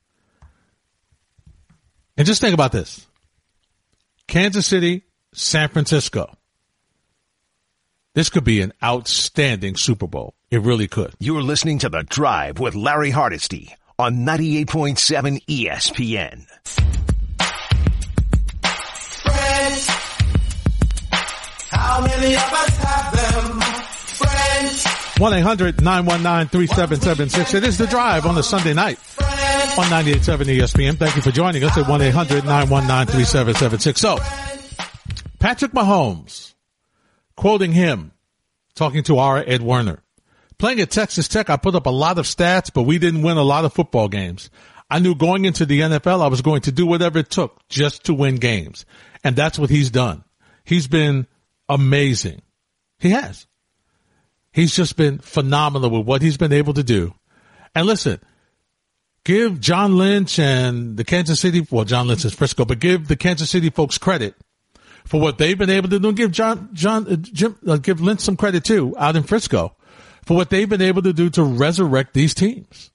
And 2.17 2.27
just 2.27 2.41
think 2.41 2.53
about 2.53 2.71
this. 2.71 3.05
Kansas 4.27 4.67
City, 4.67 5.03
San 5.33 5.69
Francisco. 5.69 6.35
This 8.13 8.29
could 8.29 8.43
be 8.43 8.59
an 8.61 8.73
outstanding 8.83 9.77
Super 9.77 10.05
Bowl. 10.07 10.33
It 10.49 10.61
really 10.61 10.89
could. 10.89 11.13
You're 11.19 11.41
listening 11.41 11.79
to 11.79 11.87
The 11.89 12.03
Drive 12.03 12.59
with 12.59 12.75
Larry 12.75 13.11
Hardesty 13.11 13.73
on 13.97 14.25
98.7 14.25 15.45
ESPN. 15.45 16.45
Friends, 19.21 19.87
how 21.69 22.01
many 22.01 22.33
of 22.35 22.41
us 22.41 22.77
have 22.77 23.15
them? 23.15 23.61
Friends, 24.17 24.83
1-800-919-3776. 25.15 27.53
It 27.53 27.63
is 27.63 27.77
The 27.77 27.87
Drive 27.87 28.25
on 28.25 28.35
the 28.35 28.43
Sunday 28.43 28.73
night 28.73 28.99
on 29.77 29.85
98.7 29.85 30.57
ESPN. 30.57 30.97
Thank 30.97 31.15
you 31.15 31.21
for 31.21 31.31
joining 31.31 31.63
us 31.63 31.77
at 31.77 31.85
1-800-919-3776. 31.85 33.97
So, 33.97 34.17
Patrick 35.41 35.71
Mahomes, 35.71 36.53
quoting 37.35 37.71
him, 37.71 38.11
talking 38.75 39.01
to 39.03 39.17
our 39.17 39.39
Ed 39.39 39.63
Werder. 39.63 40.03
Playing 40.59 40.81
at 40.81 40.91
Texas 40.91 41.27
Tech, 41.27 41.49
I 41.49 41.57
put 41.57 41.73
up 41.73 41.87
a 41.87 41.89
lot 41.89 42.19
of 42.19 42.27
stats, 42.27 42.71
but 42.71 42.83
we 42.83 42.99
didn't 42.99 43.23
win 43.23 43.37
a 43.37 43.43
lot 43.43 43.65
of 43.65 43.73
football 43.73 44.07
games. 44.07 44.51
I 44.87 44.99
knew 44.99 45.15
going 45.15 45.45
into 45.45 45.65
the 45.65 45.79
NFL, 45.79 46.21
I 46.21 46.27
was 46.27 46.43
going 46.43 46.61
to 46.61 46.71
do 46.71 46.85
whatever 46.85 47.17
it 47.17 47.31
took 47.31 47.67
just 47.69 48.03
to 48.05 48.13
win 48.13 48.35
games. 48.35 48.85
And 49.23 49.35
that's 49.35 49.57
what 49.57 49.71
he's 49.71 49.89
done. 49.89 50.23
He's 50.63 50.87
been 50.87 51.25
amazing. 51.67 52.43
He 52.99 53.09
has. 53.09 53.47
He's 54.53 54.75
just 54.75 54.95
been 54.95 55.17
phenomenal 55.17 55.89
with 55.89 56.05
what 56.05 56.21
he's 56.21 56.37
been 56.37 56.53
able 56.53 56.75
to 56.75 56.83
do. 56.83 57.15
And 57.73 57.87
listen, 57.87 58.19
give 59.23 59.59
John 59.59 59.97
Lynch 59.97 60.37
and 60.37 60.97
the 60.97 61.03
Kansas 61.03 61.39
City, 61.39 61.65
well, 61.71 61.85
John 61.85 62.07
Lynch 62.07 62.25
is 62.25 62.35
Frisco, 62.35 62.63
but 62.63 62.77
give 62.77 63.07
the 63.07 63.15
Kansas 63.15 63.49
City 63.49 63.71
folks 63.71 63.97
credit 63.97 64.35
for 65.05 65.19
what 65.19 65.37
they've 65.37 65.57
been 65.57 65.69
able 65.69 65.89
to 65.89 65.99
do. 65.99 66.07
And 66.07 66.17
Give 66.17 66.31
John, 66.31 66.69
John, 66.73 67.07
uh, 67.11 67.15
Jim, 67.15 67.57
uh, 67.67 67.77
give 67.77 68.01
Lynch 68.01 68.21
some 68.21 68.37
credit 68.37 68.63
too 68.63 68.95
out 68.97 69.15
in 69.15 69.23
Frisco 69.23 69.75
for 70.25 70.35
what 70.35 70.49
they've 70.49 70.69
been 70.69 70.81
able 70.81 71.01
to 71.01 71.13
do 71.13 71.29
to 71.31 71.43
resurrect 71.43 72.13
these 72.13 72.33
teams 72.33 72.91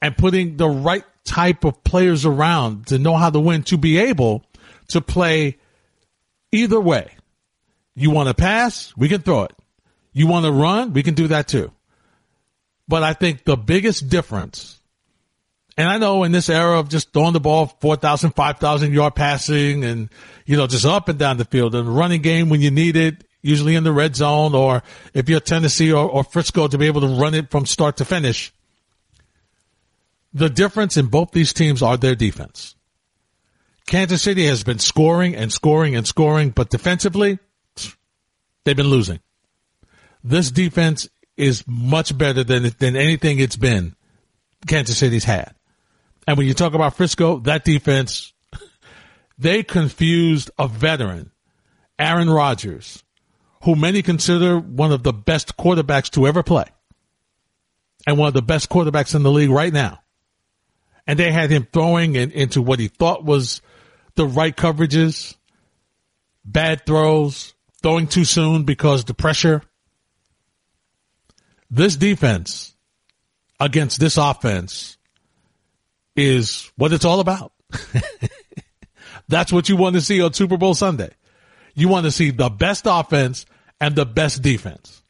and 0.00 0.16
putting 0.16 0.56
the 0.56 0.68
right 0.68 1.04
type 1.24 1.64
of 1.64 1.82
players 1.84 2.26
around 2.26 2.88
to 2.88 2.98
know 2.98 3.16
how 3.16 3.30
to 3.30 3.40
win, 3.40 3.62
to 3.62 3.78
be 3.78 3.98
able 3.98 4.44
to 4.88 5.00
play 5.00 5.58
either 6.50 6.80
way. 6.80 7.16
You 7.94 8.10
want 8.10 8.28
to 8.28 8.34
pass? 8.34 8.92
We 8.96 9.08
can 9.08 9.22
throw 9.22 9.44
it. 9.44 9.52
You 10.12 10.26
want 10.26 10.44
to 10.44 10.52
run? 10.52 10.92
We 10.92 11.02
can 11.02 11.14
do 11.14 11.28
that 11.28 11.48
too. 11.48 11.72
But 12.88 13.02
I 13.02 13.14
think 13.14 13.44
the 13.44 13.56
biggest 13.56 14.08
difference, 14.08 14.80
and 15.76 15.88
I 15.88 15.98
know 15.98 16.24
in 16.24 16.32
this 16.32 16.48
era 16.48 16.78
of 16.78 16.88
just 16.88 17.12
throwing 17.12 17.32
the 17.32 17.40
ball 17.40 17.66
4,000, 17.80 18.32
5,000 18.32 18.92
yard 18.92 19.14
passing 19.14 19.84
and, 19.84 20.10
you 20.44 20.56
know, 20.56 20.66
just 20.66 20.84
up 20.84 21.08
and 21.08 21.18
down 21.18 21.38
the 21.38 21.44
field 21.44 21.74
and 21.74 21.88
running 21.88 22.20
game 22.20 22.48
when 22.48 22.60
you 22.60 22.70
need 22.70 22.96
it, 22.96 23.24
usually 23.40 23.74
in 23.74 23.84
the 23.84 23.92
red 23.92 24.14
zone 24.14 24.54
or 24.54 24.82
if 25.14 25.28
you're 25.28 25.40
Tennessee 25.40 25.92
or, 25.92 26.08
or 26.08 26.24
Frisco 26.24 26.68
to 26.68 26.78
be 26.78 26.86
able 26.86 27.00
to 27.00 27.08
run 27.08 27.34
it 27.34 27.50
from 27.50 27.64
start 27.64 27.96
to 27.98 28.04
finish. 28.04 28.52
The 30.34 30.50
difference 30.50 30.96
in 30.96 31.06
both 31.06 31.32
these 31.32 31.52
teams 31.52 31.82
are 31.82 31.96
their 31.96 32.14
defense. 32.14 32.74
Kansas 33.86 34.22
City 34.22 34.46
has 34.46 34.64
been 34.64 34.78
scoring 34.78 35.34
and 35.34 35.52
scoring 35.52 35.96
and 35.96 36.06
scoring, 36.06 36.50
but 36.50 36.70
defensively, 36.70 37.38
they've 38.64 38.76
been 38.76 38.86
losing. 38.86 39.20
This 40.22 40.50
defense 40.50 41.08
is 41.36 41.64
much 41.66 42.16
better 42.16 42.44
than 42.44 42.70
than 42.78 42.94
anything 42.94 43.38
it's 43.38 43.56
been 43.56 43.96
Kansas 44.66 44.98
City's 44.98 45.24
had. 45.24 45.54
And 46.26 46.38
when 46.38 46.46
you 46.46 46.54
talk 46.54 46.74
about 46.74 46.96
Frisco, 46.96 47.40
that 47.40 47.64
defense, 47.64 48.32
they 49.38 49.62
confused 49.62 50.50
a 50.58 50.68
veteran, 50.68 51.32
Aaron 51.98 52.30
Rodgers, 52.30 53.02
who 53.64 53.74
many 53.74 54.02
consider 54.02 54.58
one 54.58 54.92
of 54.92 55.02
the 55.02 55.12
best 55.12 55.56
quarterbacks 55.56 56.10
to 56.10 56.26
ever 56.26 56.42
play 56.42 56.64
and 58.06 58.18
one 58.18 58.28
of 58.28 58.34
the 58.34 58.42
best 58.42 58.68
quarterbacks 58.68 59.14
in 59.14 59.22
the 59.22 59.30
league 59.30 59.50
right 59.50 59.72
now. 59.72 60.00
And 61.06 61.18
they 61.18 61.32
had 61.32 61.50
him 61.50 61.66
throwing 61.72 62.14
in, 62.14 62.30
into 62.30 62.62
what 62.62 62.78
he 62.78 62.88
thought 62.88 63.24
was 63.24 63.60
the 64.14 64.26
right 64.26 64.56
coverages, 64.56 65.36
bad 66.44 66.86
throws, 66.86 67.54
throwing 67.82 68.06
too 68.06 68.24
soon 68.24 68.64
because 68.64 69.04
the 69.04 69.14
pressure. 69.14 69.62
This 71.70 71.96
defense 71.96 72.74
against 73.58 73.98
this 73.98 74.16
offense 74.16 74.96
is 76.16 76.70
what 76.76 76.92
it's 76.92 77.04
all 77.04 77.20
about. 77.20 77.52
That's 79.28 79.52
what 79.52 79.68
you 79.68 79.76
want 79.76 79.94
to 79.94 80.00
see 80.00 80.20
on 80.22 80.32
Super 80.32 80.56
Bowl 80.56 80.74
Sunday. 80.74 81.10
You 81.74 81.88
want 81.88 82.04
to 82.04 82.10
see 82.10 82.30
the 82.30 82.50
best 82.50 82.84
offense 82.86 83.46
and 83.80 83.96
the 83.96 84.04
best 84.04 84.42
defense. 84.42 85.02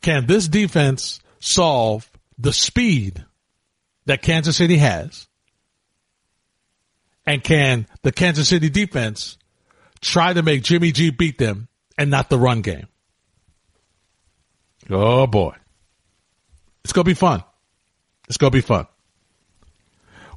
Can 0.00 0.26
this 0.26 0.46
defense 0.46 1.20
solve 1.40 2.08
the 2.38 2.52
speed 2.52 3.24
that 4.04 4.22
Kansas 4.22 4.56
City 4.56 4.76
has? 4.76 5.26
And 7.26 7.42
can 7.42 7.88
the 8.02 8.12
Kansas 8.12 8.48
City 8.48 8.70
defense 8.70 9.36
try 10.00 10.32
to 10.32 10.42
make 10.42 10.62
Jimmy 10.62 10.92
G 10.92 11.10
beat 11.10 11.38
them 11.38 11.68
and 11.98 12.10
not 12.10 12.30
the 12.30 12.38
run 12.38 12.60
game? 12.62 12.86
Oh 14.88 15.26
boy. 15.26 15.56
It's 16.84 16.92
going 16.92 17.04
to 17.04 17.10
be 17.10 17.14
fun. 17.14 17.42
It's 18.28 18.36
going 18.36 18.52
to 18.52 18.56
be 18.56 18.62
fun. 18.62 18.86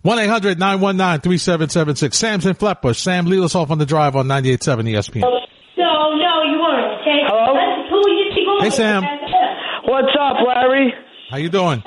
1-800-919-3776. 0.06 2.14
Sam's 2.14 2.46
in 2.46 2.54
Flatbush. 2.54 3.00
Sam, 3.00 3.26
lead 3.26 3.42
us 3.44 3.56
off 3.56 3.72
on 3.72 3.78
the 3.78 3.86
drive 3.86 4.16
on 4.16 4.28
98.7 4.28 4.90
ESPN. 4.90 5.22
No, 5.22 5.40
no, 6.16 6.44
you 6.44 6.60
weren't. 6.60 7.02
Okay. 7.02 7.20
Hello? 7.28 7.54
That's 7.54 7.90
who 7.90 8.10
you 8.10 8.60
Hey. 8.62 8.70
Sam. 8.70 9.04
What's 9.86 10.16
up, 10.20 10.38
Larry? 10.46 10.94
How 11.30 11.38
you 11.38 11.50
doing? 11.50 11.84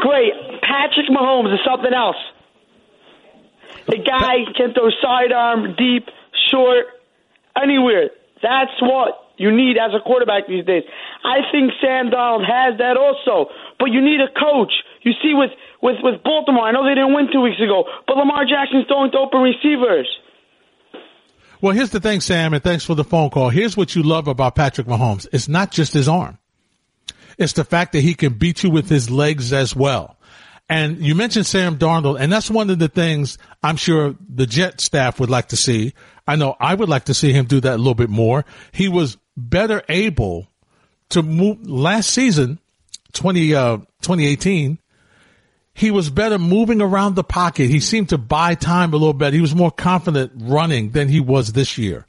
Great. 0.00 0.32
Patrick 0.62 1.08
Mahomes 1.08 1.52
is 1.54 1.60
something 1.64 1.92
else. 1.92 2.16
The 3.86 3.98
guy 3.98 4.44
can 4.56 4.72
throw 4.74 4.90
sidearm, 5.02 5.74
deep, 5.76 6.08
short, 6.50 6.86
anywhere. 7.60 8.10
That's 8.42 8.70
what 8.80 9.18
you 9.36 9.50
need 9.50 9.76
as 9.78 9.92
a 9.94 10.00
quarterback 10.00 10.46
these 10.46 10.64
days. 10.64 10.84
I 11.24 11.40
think 11.50 11.72
Sam 11.80 12.10
Darnold 12.10 12.46
has 12.46 12.78
that 12.78 12.96
also, 12.96 13.50
but 13.78 13.90
you 13.90 14.00
need 14.00 14.20
a 14.20 14.28
coach. 14.38 14.72
You 15.02 15.12
see, 15.22 15.34
with 15.34 15.50
with 15.82 15.96
with 16.02 16.22
Baltimore, 16.22 16.64
I 16.64 16.72
know 16.72 16.84
they 16.84 16.94
didn't 16.94 17.14
win 17.14 17.28
two 17.32 17.40
weeks 17.40 17.60
ago, 17.60 17.84
but 18.06 18.16
Lamar 18.16 18.44
Jackson's 18.44 18.86
throwing 18.86 19.10
to 19.10 19.18
open 19.18 19.40
receivers. 19.40 20.08
Well, 21.60 21.74
here's 21.74 21.90
the 21.90 22.00
thing, 22.00 22.20
Sam, 22.20 22.54
and 22.54 22.62
thanks 22.62 22.84
for 22.84 22.94
the 22.94 23.04
phone 23.04 23.30
call. 23.30 23.48
Here's 23.48 23.76
what 23.76 23.94
you 23.94 24.02
love 24.02 24.26
about 24.26 24.54
Patrick 24.54 24.86
Mahomes. 24.86 25.28
It's 25.32 25.48
not 25.48 25.70
just 25.70 25.92
his 25.92 26.08
arm. 26.08 26.38
It's 27.38 27.52
the 27.52 27.64
fact 27.64 27.92
that 27.92 28.00
he 28.00 28.14
can 28.14 28.34
beat 28.34 28.62
you 28.62 28.70
with 28.70 28.88
his 28.88 29.10
legs 29.10 29.52
as 29.52 29.74
well. 29.74 30.18
And 30.68 30.98
you 30.98 31.14
mentioned 31.14 31.46
Sam 31.46 31.78
Darnold, 31.78 32.18
and 32.18 32.32
that's 32.32 32.50
one 32.50 32.70
of 32.70 32.78
the 32.78 32.88
things 32.88 33.38
I'm 33.62 33.76
sure 33.76 34.14
the 34.28 34.46
Jet 34.46 34.80
staff 34.80 35.20
would 35.20 35.30
like 35.30 35.48
to 35.48 35.56
see. 35.56 35.94
I 36.26 36.36
know 36.36 36.56
I 36.58 36.74
would 36.74 36.88
like 36.88 37.04
to 37.04 37.14
see 37.14 37.32
him 37.32 37.46
do 37.46 37.60
that 37.60 37.74
a 37.74 37.78
little 37.78 37.94
bit 37.94 38.10
more. 38.10 38.44
He 38.72 38.88
was 38.88 39.18
better 39.36 39.82
able 39.88 40.48
to 41.10 41.22
move 41.22 41.68
last 41.68 42.10
season, 42.10 42.58
20, 43.12 43.54
uh, 43.54 43.76
2018. 44.02 44.78
He 45.74 45.90
was 45.90 46.10
better 46.10 46.38
moving 46.38 46.82
around 46.82 47.14
the 47.14 47.24
pocket. 47.24 47.70
He 47.70 47.80
seemed 47.80 48.10
to 48.10 48.18
buy 48.18 48.54
time 48.54 48.92
a 48.92 48.96
little 48.96 49.14
bit. 49.14 49.32
He 49.32 49.40
was 49.40 49.54
more 49.54 49.70
confident 49.70 50.32
running 50.36 50.90
than 50.90 51.08
he 51.08 51.20
was 51.20 51.52
this 51.52 51.78
year. 51.78 52.06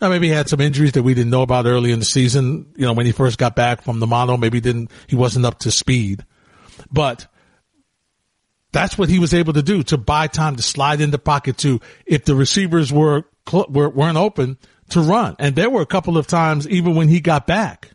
Now, 0.00 0.10
maybe 0.10 0.28
he 0.28 0.32
had 0.34 0.48
some 0.48 0.60
injuries 0.60 0.92
that 0.92 1.02
we 1.02 1.14
didn't 1.14 1.30
know 1.30 1.42
about 1.42 1.66
early 1.66 1.92
in 1.92 2.00
the 2.00 2.04
season. 2.04 2.72
You 2.76 2.86
know, 2.86 2.92
when 2.92 3.06
he 3.06 3.12
first 3.12 3.38
got 3.38 3.56
back 3.56 3.82
from 3.82 4.00
the 4.00 4.06
mono, 4.06 4.36
maybe 4.36 4.58
he 4.58 4.60
didn't, 4.60 4.90
he 5.06 5.16
wasn't 5.16 5.46
up 5.46 5.60
to 5.60 5.70
speed, 5.70 6.24
but 6.90 7.26
that's 8.72 8.98
what 8.98 9.08
he 9.08 9.18
was 9.18 9.32
able 9.32 9.54
to 9.54 9.62
do 9.62 9.82
to 9.84 9.96
buy 9.96 10.26
time 10.26 10.56
to 10.56 10.62
slide 10.62 11.00
in 11.00 11.10
the 11.10 11.18
pocket 11.18 11.56
to, 11.58 11.80
if 12.04 12.24
the 12.24 12.34
receivers 12.34 12.92
were, 12.92 13.24
were 13.70 13.88
weren't 13.88 14.18
open 14.18 14.58
to 14.90 15.00
run. 15.00 15.36
And 15.38 15.56
there 15.56 15.70
were 15.70 15.80
a 15.80 15.86
couple 15.86 16.18
of 16.18 16.26
times, 16.26 16.68
even 16.68 16.94
when 16.94 17.08
he 17.08 17.20
got 17.20 17.46
back 17.46 17.90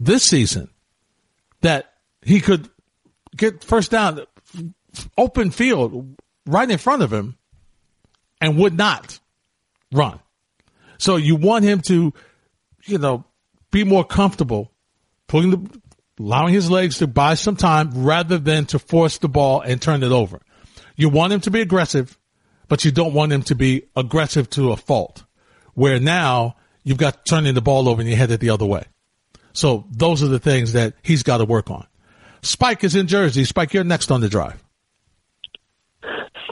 this 0.00 0.24
season, 0.24 0.70
that 1.60 1.92
he 2.22 2.40
could 2.40 2.68
get 3.36 3.62
first 3.62 3.90
down, 3.90 4.20
open 5.16 5.50
field 5.50 6.16
right 6.46 6.70
in 6.70 6.78
front 6.78 7.02
of 7.02 7.12
him 7.12 7.36
and 8.40 8.58
would 8.58 8.76
not 8.76 9.18
run. 9.92 10.20
So 10.98 11.16
you 11.16 11.36
want 11.36 11.64
him 11.64 11.80
to, 11.88 12.12
you 12.84 12.98
know, 12.98 13.24
be 13.70 13.84
more 13.84 14.04
comfortable 14.04 14.72
putting 15.26 15.50
the, 15.50 15.80
allowing 16.18 16.54
his 16.54 16.70
legs 16.70 16.98
to 16.98 17.06
buy 17.06 17.34
some 17.34 17.56
time 17.56 17.90
rather 18.04 18.38
than 18.38 18.64
to 18.66 18.78
force 18.78 19.18
the 19.18 19.28
ball 19.28 19.60
and 19.60 19.80
turn 19.80 20.02
it 20.02 20.12
over. 20.12 20.40
You 20.94 21.08
want 21.08 21.32
him 21.32 21.40
to 21.42 21.50
be 21.50 21.60
aggressive, 21.60 22.18
but 22.68 22.84
you 22.84 22.90
don't 22.90 23.12
want 23.12 23.32
him 23.32 23.42
to 23.44 23.54
be 23.54 23.84
aggressive 23.94 24.48
to 24.50 24.72
a 24.72 24.76
fault 24.76 25.24
where 25.74 26.00
now 26.00 26.56
you've 26.84 26.96
got 26.96 27.26
turning 27.26 27.54
the 27.54 27.60
ball 27.60 27.88
over 27.88 28.00
and 28.00 28.08
you're 28.08 28.30
it 28.30 28.40
the 28.40 28.50
other 28.50 28.64
way. 28.64 28.84
So 29.52 29.86
those 29.90 30.22
are 30.22 30.28
the 30.28 30.38
things 30.38 30.72
that 30.72 30.94
he's 31.02 31.22
got 31.22 31.38
to 31.38 31.44
work 31.44 31.70
on. 31.70 31.86
Spike 32.46 32.84
is 32.84 32.94
in 32.94 33.06
Jersey. 33.06 33.44
Spike, 33.44 33.74
you're 33.74 33.84
next 33.84 34.10
on 34.10 34.20
the 34.20 34.28
drive. 34.28 34.62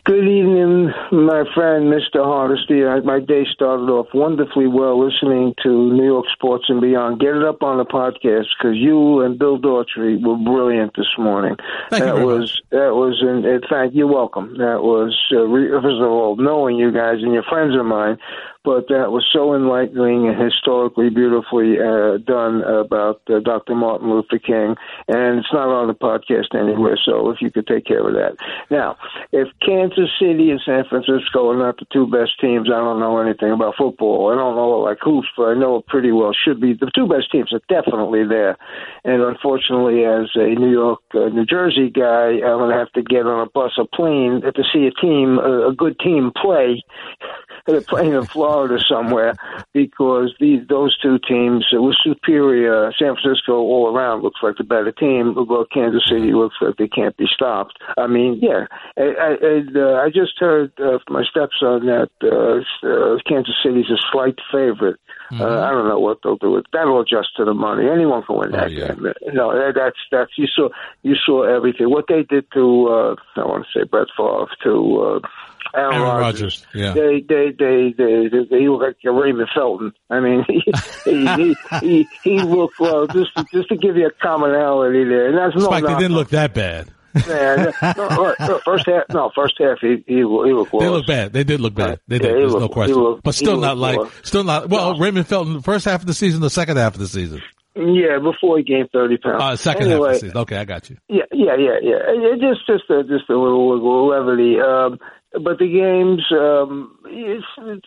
Good 0.05 0.29
evening, 0.29 0.93
my 1.13 1.45
friend, 1.55 1.91
Mr. 1.91 2.23
Hardesty. 2.23 2.83
My 3.07 3.21
day 3.21 3.47
started 3.55 3.85
off 3.85 4.09
wonderfully 4.13 4.67
well 4.67 5.03
listening 5.03 5.55
to 5.63 5.69
New 5.95 6.05
York 6.05 6.27
Sports 6.35 6.65
and 6.69 6.79
Beyond. 6.83 7.21
Get 7.21 7.35
it 7.35 7.43
up 7.43 7.63
on 7.63 7.79
the 7.79 7.87
podcast 7.87 8.45
because 8.59 8.77
you 8.77 9.23
and 9.23 9.39
Bill 9.39 9.59
Daughtry 9.59 10.21
were 10.21 10.37
brilliant 10.37 10.93
this 10.95 11.09
morning. 11.17 11.57
Thank 11.89 12.05
you 12.05 12.07
that 12.07 12.27
was 12.27 12.41
much. 12.41 12.61
that 12.73 12.95
was 12.95 13.23
in, 13.23 13.51
in 13.51 13.63
fact 13.63 13.95
you're 13.95 14.07
welcome. 14.07 14.59
That 14.59 14.83
was 14.83 15.17
uh, 15.33 15.41
re- 15.41 15.71
first 15.71 16.03
of 16.03 16.11
all 16.11 16.37
knowing 16.37 16.77
you 16.77 16.93
guys 16.93 17.23
and 17.23 17.33
your 17.33 17.45
friends 17.45 17.75
of 17.75 17.87
mine, 17.87 18.19
but 18.64 18.88
that 18.88 19.12
was 19.12 19.25
so 19.30 19.54
enlightening 19.54 20.26
and 20.26 20.40
historically 20.40 21.11
beautifully 21.11 21.76
uh, 21.78 22.16
done 22.25 22.64
about 22.64 23.21
uh, 23.28 23.40
Dr. 23.40 23.75
Martin 23.75 24.11
Luther 24.11 24.38
King, 24.38 24.75
and 25.09 25.38
it's 25.38 25.52
not 25.52 25.68
on 25.68 25.87
the 25.87 25.94
podcast 25.94 26.56
anywhere. 26.56 26.99
So 27.04 27.30
if 27.30 27.40
you 27.40 27.50
could 27.50 27.66
take 27.66 27.85
care 27.85 28.06
of 28.06 28.14
that. 28.14 28.37
Now, 28.71 28.97
if 29.33 29.49
Kansas 29.61 30.11
City 30.18 30.50
and 30.50 30.61
San 30.64 30.85
Francisco 30.88 31.50
are 31.50 31.59
not 31.59 31.76
the 31.78 31.87
two 31.92 32.06
best 32.09 32.40
teams, 32.40 32.68
I 32.73 32.80
don't 32.80 33.00
know 33.00 33.21
anything 33.21 33.52
about 33.52 33.76
football. 33.76 34.33
I 34.33 34.37
don't 34.37 34.56
know 34.56 34.80
like 34.80 34.99
hoops, 35.00 35.28
but 35.37 35.52
I 35.52 35.54
know 35.54 35.76
it 35.76 35.87
pretty 35.87 36.11
well. 36.11 36.33
Should 36.33 36.61
be 36.61 36.73
the 36.73 36.90
two 36.94 37.06
best 37.06 37.30
teams 37.30 37.52
are 37.52 37.62
definitely 37.68 38.25
there, 38.26 38.56
and 39.04 39.23
unfortunately, 39.23 40.04
as 40.04 40.33
a 40.35 40.56
New 40.56 40.73
York, 40.73 41.00
uh, 41.14 41.28
New 41.28 41.44
Jersey 41.44 41.90
guy, 41.90 42.40
I'm 42.40 42.64
to 42.64 42.76
have 42.76 42.92
to 42.92 43.02
get 43.02 43.26
on 43.26 43.47
a 43.47 43.50
bus 43.50 43.73
or 43.76 43.87
plane 43.92 44.40
to 44.40 44.62
see 44.73 44.87
a 44.87 44.94
team, 45.00 45.38
a, 45.38 45.68
a 45.68 45.75
good 45.75 45.99
team 46.00 46.33
play 46.35 46.83
they're 47.66 47.80
playing 47.80 48.12
in 48.12 48.25
Florida 48.25 48.54
somewhere 48.89 49.35
because 49.73 50.35
these 50.41 50.61
those 50.69 50.97
two 50.99 51.19
teams 51.27 51.67
uh, 51.77 51.81
were 51.81 51.97
superior. 52.03 52.93
San 52.99 53.15
Francisco 53.17 53.53
all 53.55 53.95
around 53.95 54.23
looks 54.23 54.41
like 54.43 54.57
the 54.57 54.65
better 54.65 54.93
team, 54.93 55.35
but 55.35 55.71
Kansas 55.73 56.03
City 56.09 56.33
looks 56.33 56.57
like 56.61 56.77
they 56.77 56.89
can't 56.89 57.17
be 57.17 57.27
stopped. 57.33 57.79
I 57.97 58.07
mean, 58.07 58.39
yeah, 58.41 58.67
I 58.97 59.03
I, 59.03 59.63
uh, 59.75 59.95
I 60.05 60.09
just 60.09 60.39
heard 60.39 60.73
uh, 60.79 60.99
from 61.05 61.15
my 61.15 61.25
stepson 61.25 61.87
that 61.87 62.11
uh, 62.23 62.87
uh, 62.87 63.19
Kansas 63.29 63.55
City's 63.63 63.91
a 63.91 63.99
slight 64.13 64.39
favorite. 64.53 64.99
Uh, 65.33 65.61
I 65.61 65.71
don't 65.71 65.89
know 65.89 65.99
what 65.99 66.19
they'll 66.23 66.37
do. 66.37 66.51
with 66.53 66.67
That'll 66.73 67.01
adjust 67.01 67.31
to 67.39 67.45
the 67.45 67.55
money. 67.55 67.89
Anyone 67.89 68.23
can 68.23 68.37
win 68.37 68.53
that 68.53 68.71
yeah. 68.71 68.89
game. 68.89 69.13
No, 69.33 69.53
that- 69.53 69.75
that's 69.75 69.97
that's 70.13 70.31
you 70.37 70.47
saw 70.47 70.69
you 71.03 71.17
saw 71.17 71.43
everything. 71.43 71.91
What 71.91 72.07
they 72.09 72.23
did 72.23 72.45
to 72.53 72.87
uh, 72.89 73.15
I 73.37 73.45
want 73.45 73.67
to 73.67 73.79
say 73.79 73.85
Brett 73.85 74.07
Favre 74.17 74.47
to 74.65 75.21
uh, 75.25 75.29
Aaron, 75.75 75.94
Aaron 75.94 76.21
Rodgers. 76.21 76.66
Yeah. 76.75 76.92
They 76.92 77.21
they 77.21 77.50
they 77.59 77.94
they 77.97 78.28
they, 78.28 78.44
they 78.50 78.68
look 78.68 78.83
like 78.83 78.97
Raymond 79.04 79.49
Felton. 79.54 79.92
I 80.11 80.21
mean, 80.21 80.44
he 81.04 81.56
he 81.80 82.09
he, 82.23 82.40
looked 82.42 82.78
well. 82.80 83.06
Just 83.06 83.30
just 83.52 83.68
to 83.68 83.76
give 83.76 83.97
you 83.97 84.06
a 84.06 84.11
commonality 84.11 85.04
there, 85.04 85.28
and 85.28 85.38
that's 85.38 85.54
no 85.56 85.66
Spike, 85.66 85.85
they 85.85 85.94
didn't 85.94 86.14
look 86.14 86.30
that 86.30 86.54
bad. 86.54 86.90
Man, 87.28 87.73
no, 87.97 88.35
first 88.64 88.87
half, 88.87 89.04
no, 89.11 89.30
first 89.37 89.54
half, 89.61 89.78
he 89.80 90.02
he, 90.06 90.16
he 90.16 90.25
looked 90.25 90.73
They 90.73 90.78
worse. 90.78 90.90
look 90.90 91.06
bad. 91.06 91.33
They 91.33 91.44
did 91.44 91.61
look 91.61 91.75
bad. 91.75 92.00
They 92.09 92.18
did. 92.18 92.35
he 92.35 92.40
There's 92.40 92.54
no 92.54 92.68
question. 92.68 92.97
looked- 92.97 93.23
but 93.23 93.37
still 93.37 93.56
not 93.56 93.76
like, 93.78 93.99
worse. 93.99 94.11
still 94.25 94.42
not, 94.42 94.68
well, 94.68 94.99
Raymond 94.99 95.28
Felton, 95.28 95.61
first 95.62 95.85
half 95.85 96.00
of 96.00 96.06
the 96.09 96.14
season, 96.14 96.40
the 96.40 96.50
second 96.50 96.76
half 96.76 96.94
of 96.94 96.99
the 97.00 97.06
season. 97.06 97.40
Yeah, 97.76 98.18
before 98.18 98.59
he 98.59 98.64
gained 98.64 98.90
thirty 98.92 99.16
pounds. 99.16 99.42
Uh, 99.42 99.56
second 99.56 99.87
anyway, 99.92 100.09
half 100.09 100.14
of 100.16 100.21
the 100.23 100.26
season. 100.26 100.38
Okay, 100.38 100.56
I 100.56 100.64
got 100.64 100.90
you. 100.90 100.97
Yeah, 101.09 101.23
yeah, 101.33 101.54
yeah, 101.56 101.78
yeah. 101.83 101.97
It, 102.09 102.40
just, 102.40 102.66
just 102.66 102.90
a, 102.90 103.04
just 103.04 103.28
a 103.30 103.37
little, 103.38 103.75
little 103.75 104.09
levity. 104.09 104.61
Um, 104.61 104.99
but 105.43 105.59
the 105.59 105.67
games, 105.67 106.23
um, 106.33 106.97
it's, 107.07 107.45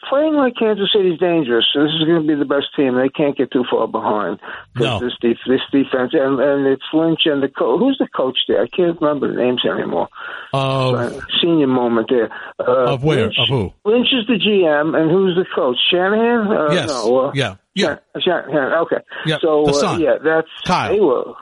playing 0.09 0.33
like 0.35 0.53
Kansas 0.59 0.89
City's 0.93 1.19
dangerous. 1.19 1.65
So 1.73 1.83
This 1.83 1.91
is 1.99 2.03
going 2.05 2.21
to 2.21 2.27
be 2.27 2.35
the 2.35 2.45
best 2.45 2.67
team. 2.75 2.95
They 2.95 3.09
can't 3.09 3.37
get 3.37 3.51
too 3.51 3.63
far 3.69 3.87
behind 3.87 4.39
No. 4.75 4.99
This, 4.99 5.13
def- 5.21 5.37
this 5.47 5.61
defense, 5.71 6.11
and, 6.13 6.39
and 6.39 6.67
it's 6.67 6.83
Lynch 6.93 7.21
and 7.25 7.41
the 7.41 7.47
coach. 7.47 7.79
Who's 7.79 7.97
the 7.99 8.07
coach 8.15 8.37
there? 8.47 8.61
I 8.63 8.67
can't 8.67 8.99
remember 8.99 9.27
the 9.33 9.41
names 9.41 9.61
anymore. 9.65 10.09
Uh, 10.53 11.11
senior 11.41 11.67
moment 11.67 12.07
there. 12.09 12.29
Uh, 12.59 12.93
of 12.93 13.03
where? 13.03 13.23
Lynch, 13.25 13.35
Of 13.39 13.49
who? 13.49 13.73
Lynch 13.85 14.07
is 14.11 14.27
the 14.27 14.39
GM, 14.39 14.95
and 14.97 15.09
who's 15.11 15.35
the 15.35 15.45
coach? 15.55 15.77
Shanahan? 15.91 16.47
Uh, 16.51 16.71
Yes. 16.73 16.89
No, 16.89 17.17
uh, 17.27 17.31
Yeah. 17.33 17.55
Yeah. 17.75 17.97
Shanahan. 18.19 18.73
Okay. 18.83 18.97
Yeah, 19.25 19.37
So 19.41 19.65
uh, 19.67 19.97
yeah, 19.97 20.17
that's 20.23 20.47
Kyle. 20.65 20.91
They 20.93 20.99
were. 20.99 21.33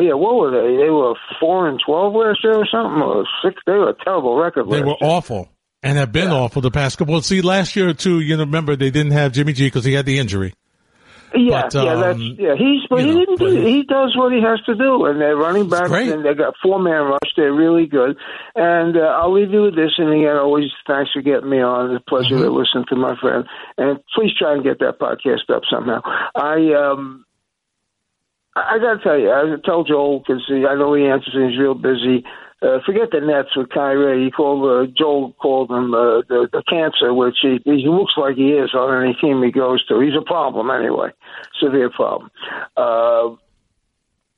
Yeah, 0.00 0.14
what 0.14 0.34
were 0.36 0.50
they? 0.50 0.76
They 0.82 0.90
were 0.90 1.14
four 1.40 1.68
and 1.68 1.78
twelve 1.84 2.14
last 2.14 2.38
year 2.42 2.54
or 2.54 2.66
something, 2.66 3.02
or 3.02 3.24
six. 3.44 3.60
They 3.66 3.72
were 3.72 3.90
a 3.90 4.04
terrible 4.04 4.36
record. 4.36 4.70
They 4.70 4.80
were 4.80 4.88
year. 4.88 4.96
awful 5.00 5.48
and 5.82 5.98
have 5.98 6.10
been 6.12 6.30
awful 6.30 6.62
the 6.62 6.70
past 6.70 6.98
couple. 6.98 7.12
Well, 7.14 7.22
see, 7.22 7.40
last 7.42 7.76
year 7.76 7.92
too, 7.94 8.20
you 8.20 8.36
know, 8.36 8.44
remember 8.44 8.76
they 8.76 8.90
didn't 8.90 9.12
have 9.12 9.32
Jimmy 9.32 9.52
G 9.52 9.66
because 9.66 9.84
he 9.84 9.92
had 9.92 10.06
the 10.06 10.18
injury. 10.18 10.54
Yeah, 11.34 11.64
But, 11.70 11.74
yeah, 11.74 11.92
um, 11.92 12.00
that's 12.00 12.18
yeah. 12.40 12.54
He's 12.56 12.80
but 12.88 13.00
he 13.00 13.06
you 13.08 13.12
know, 13.12 13.20
didn't. 13.26 13.38
Do, 13.38 13.66
he 13.66 13.82
does 13.82 14.16
what 14.16 14.32
he 14.32 14.40
has 14.40 14.60
to 14.64 14.74
do, 14.74 15.04
and 15.04 15.20
they're 15.20 15.36
running 15.36 15.68
back, 15.68 15.90
and 15.90 16.24
they 16.24 16.32
got 16.32 16.54
four 16.62 16.78
man 16.80 17.02
rush. 17.04 17.30
They're 17.36 17.52
really 17.52 17.84
good. 17.86 18.16
And 18.54 18.96
uh, 18.96 19.00
I'll 19.00 19.34
leave 19.34 19.50
you 19.50 19.60
with 19.64 19.76
this. 19.76 19.92
And 19.98 20.08
again, 20.10 20.38
always 20.38 20.70
thanks 20.86 21.10
for 21.12 21.20
getting 21.20 21.50
me 21.50 21.60
on. 21.60 21.94
It's 21.94 22.02
a 22.06 22.08
pleasure 22.08 22.36
Mm-hmm. 22.36 22.44
to 22.44 22.50
listen 22.50 22.84
to 22.88 22.96
my 22.96 23.14
friend. 23.20 23.44
And 23.76 23.98
please 24.14 24.30
try 24.38 24.54
and 24.54 24.64
get 24.64 24.78
that 24.78 24.98
podcast 24.98 25.54
up 25.54 25.64
somehow. 25.70 26.00
I 26.34 26.72
um. 26.72 27.26
I 28.58 28.74
I 28.74 28.78
gotta 28.78 29.00
tell 29.02 29.18
you, 29.18 29.30
I 29.30 29.56
told 29.64 29.88
Joel 29.88 30.20
because 30.20 30.42
I 30.50 30.74
know 30.74 30.94
he 30.94 31.06
answers 31.06 31.34
and 31.34 31.50
he's 31.50 31.58
real 31.58 31.74
busy. 31.74 32.24
Uh, 32.60 32.78
forget 32.84 33.10
the 33.12 33.20
Nets 33.20 33.56
with 33.56 33.70
Kyrie. 33.70 34.24
He 34.24 34.30
called 34.32 34.66
uh, 34.66 34.90
Joel 34.98 35.32
called 35.34 35.70
him 35.70 35.94
uh, 35.94 36.22
the, 36.28 36.48
the 36.52 36.62
cancer, 36.68 37.14
which 37.14 37.36
he 37.40 37.60
he 37.64 37.86
looks 37.86 38.14
like 38.16 38.34
he 38.36 38.50
is 38.50 38.74
on 38.74 39.04
any 39.04 39.14
team 39.14 39.42
he 39.42 39.52
goes 39.52 39.84
to. 39.86 40.00
He's 40.00 40.18
a 40.18 40.24
problem 40.24 40.70
anyway, 40.70 41.10
severe 41.60 41.90
problem. 41.90 42.30
Uh, 42.76 43.36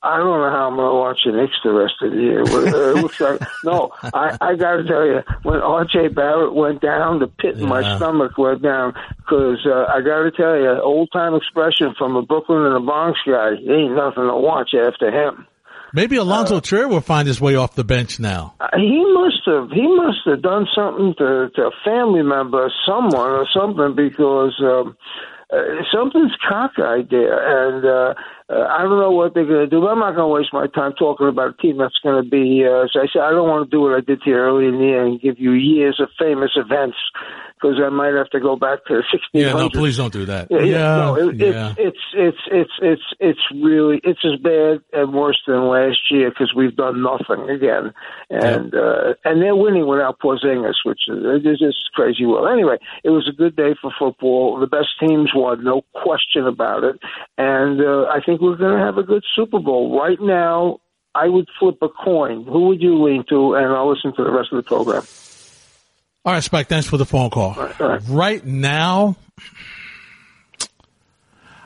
I 0.03 0.17
don't 0.17 0.27
know 0.41 0.49
how 0.51 0.69
I'm 0.71 0.77
going 0.77 0.89
to 0.89 0.95
watch 0.97 1.19
the 1.27 1.33
Knicks 1.33 1.53
the 1.63 1.73
rest 1.73 1.95
of 2.01 2.11
the 2.13 2.17
year. 2.17 2.41
Uh, 2.43 2.97
It 2.97 3.03
looks 3.03 3.21
like 3.21 3.41
no. 3.65 3.91
I 4.03 4.37
I 4.41 4.55
got 4.57 4.77
to 4.77 4.85
tell 4.85 5.05
you, 5.07 5.21
when 5.43 5.61
R.J. 5.61 6.09
Barrett 6.09 6.55
went 6.55 6.81
down, 6.81 7.19
the 7.19 7.27
pit 7.27 7.59
in 7.59 7.69
my 7.69 7.83
stomach 7.97 8.39
went 8.39 8.63
down 8.63 8.95
because 9.19 9.61
uh, 9.67 9.85
I 9.93 10.01
got 10.01 10.23
to 10.25 10.31
tell 10.31 10.57
you, 10.57 10.81
old 10.83 11.11
time 11.13 11.35
expression 11.35 11.95
from 11.99 12.17
a 12.17 12.23
Brooklyn 12.23 12.65
and 12.65 12.77
a 12.77 12.81
Bronx 12.81 13.19
guy. 13.27 13.51
Ain't 13.61 13.95
nothing 13.95 14.25
to 14.25 14.37
watch 14.37 14.71
after 14.75 15.11
him. 15.11 15.47
Maybe 15.93 16.17
Alonzo 16.17 16.61
Trier 16.61 16.87
will 16.89 17.01
find 17.01 17.27
his 17.27 17.41
way 17.41 17.57
off 17.57 17.75
the 17.75 17.85
bench 17.85 18.21
now. 18.21 18.55
Uh, 18.61 18.69
He 18.77 19.05
must 19.13 19.43
have 19.47 19.71
he 19.71 19.87
must 19.87 20.21
have 20.27 20.41
done 20.41 20.67
something 20.75 21.15
to, 21.19 21.51
to 21.57 21.63
a 21.63 21.71
family 21.85 22.23
member, 22.23 22.73
someone 22.87 23.29
or 23.31 23.47
something, 23.53 23.97
because 23.97 24.55
um, 24.63 24.97
uh, 25.53 25.57
something's 25.93 26.31
cockeyed 26.49 27.11
there, 27.11 27.35
and 27.75 27.85
uh, 27.85 28.15
uh, 28.51 28.67
I 28.67 28.83
don't 28.83 28.99
know 28.99 29.13
what 29.13 29.35
they're 29.35 29.47
going 29.47 29.63
to 29.63 29.71
do. 29.71 29.81
But 29.81 29.95
I'm 29.95 30.01
not 30.01 30.17
going 30.17 30.27
to 30.27 30.35
waste 30.35 30.53
my 30.53 30.67
time 30.67 30.93
talking 30.99 31.29
about 31.29 31.55
a 31.55 31.63
team 31.63 31.79
that's 31.79 31.99
going 32.03 32.23
to 32.23 32.29
be. 32.29 32.67
Uh, 32.67 32.85
as 32.85 32.91
I 32.97 33.07
said, 33.13 33.23
I 33.23 33.31
don't 33.31 33.49
want 33.49 33.65
to 33.65 33.71
do 33.71 33.81
what 33.81 33.95
I 33.95 34.01
did 34.01 34.23
to 34.23 34.31
you 34.31 34.37
early 34.37 34.67
in 34.67 34.79
the 34.79 34.85
year 34.85 35.07
and 35.07 35.21
give 35.21 35.39
you 35.39 35.53
years 35.53 36.01
of 36.01 36.09
famous 36.19 36.51
events 36.57 36.97
because 37.61 37.79
I 37.85 37.89
might 37.89 38.15
have 38.15 38.31
to 38.31 38.41
go 38.41 38.57
back 38.57 38.85
to 38.87 38.95
1600. 38.95 39.47
Yeah, 39.47 39.53
no, 39.53 39.69
please 39.69 39.97
don't 39.97 40.13
do 40.13 40.25
that. 40.27 40.49
Yeah, 40.51 40.61
yeah, 40.61 40.97
no, 40.97 41.17
it, 41.17 41.37
yeah. 41.37 41.75
it's 41.77 41.99
it's 42.15 42.39
it's 42.51 42.71
it's 42.71 42.71
it's 42.81 43.03
it's 43.21 43.63
really 43.63 44.01
it's 44.05 44.21
as 44.25 44.41
bad 44.41 44.81
and 44.93 45.13
worse 45.13 45.41
than 45.47 45.69
last 45.69 45.99
year 46.11 46.31
because 46.31 46.53
we've 46.55 46.77
done 46.77 47.03
nothing 47.03 47.49
again, 47.51 47.93
and 48.31 48.75
uh, 48.75 49.15
and 49.25 49.43
they're 49.43 49.57
winning 49.57 49.87
without 49.87 50.19
Porzingis, 50.21 50.85
which 50.85 51.01
is 51.09 51.19
it's 51.45 51.61
just 51.61 51.93
crazy. 51.95 52.25
Well, 52.25 52.47
anyway, 52.47 52.77
it 53.05 53.11
was 53.11 53.29
a 53.29 53.37
good 53.37 53.57
day 53.57 53.75
for 53.81 53.93
football. 53.99 54.59
The 54.59 54.67
best 54.67 54.89
teams 54.99 55.31
won, 55.35 55.65
no 55.65 55.83
question 55.95 56.47
about 56.47 56.85
it, 56.85 56.99
and 57.39 57.81
uh, 57.81 58.07
I 58.11 58.21
think 58.25 58.41
we're 58.41 58.57
going 58.57 58.79
to 58.79 58.85
have 58.85 58.99
a 58.99 59.03
good 59.03 59.25
Super 59.35 59.59
Bowl. 59.59 59.99
Right 59.99 60.21
now, 60.21 60.81
I 61.15 61.29
would 61.29 61.49
flip 61.59 61.79
a 61.83 61.89
coin. 61.89 62.45
Who 62.45 62.69
would 62.69 62.81
you 62.81 63.03
lean 63.03 63.25
to? 63.29 63.55
And 63.55 63.67
I'll 63.67 63.91
listen 63.91 64.15
to 64.17 64.25
the 64.25 64.31
rest 64.31 64.51
of 64.53 64.57
the 64.57 64.63
program. 64.63 65.03
All 66.23 66.35
right, 66.35 66.43
Spike, 66.43 66.69
thanks 66.69 66.87
for 66.87 66.99
the 66.99 67.07
phone 67.07 67.31
call. 67.31 67.57
Right 68.09 68.45
now, 68.45 69.17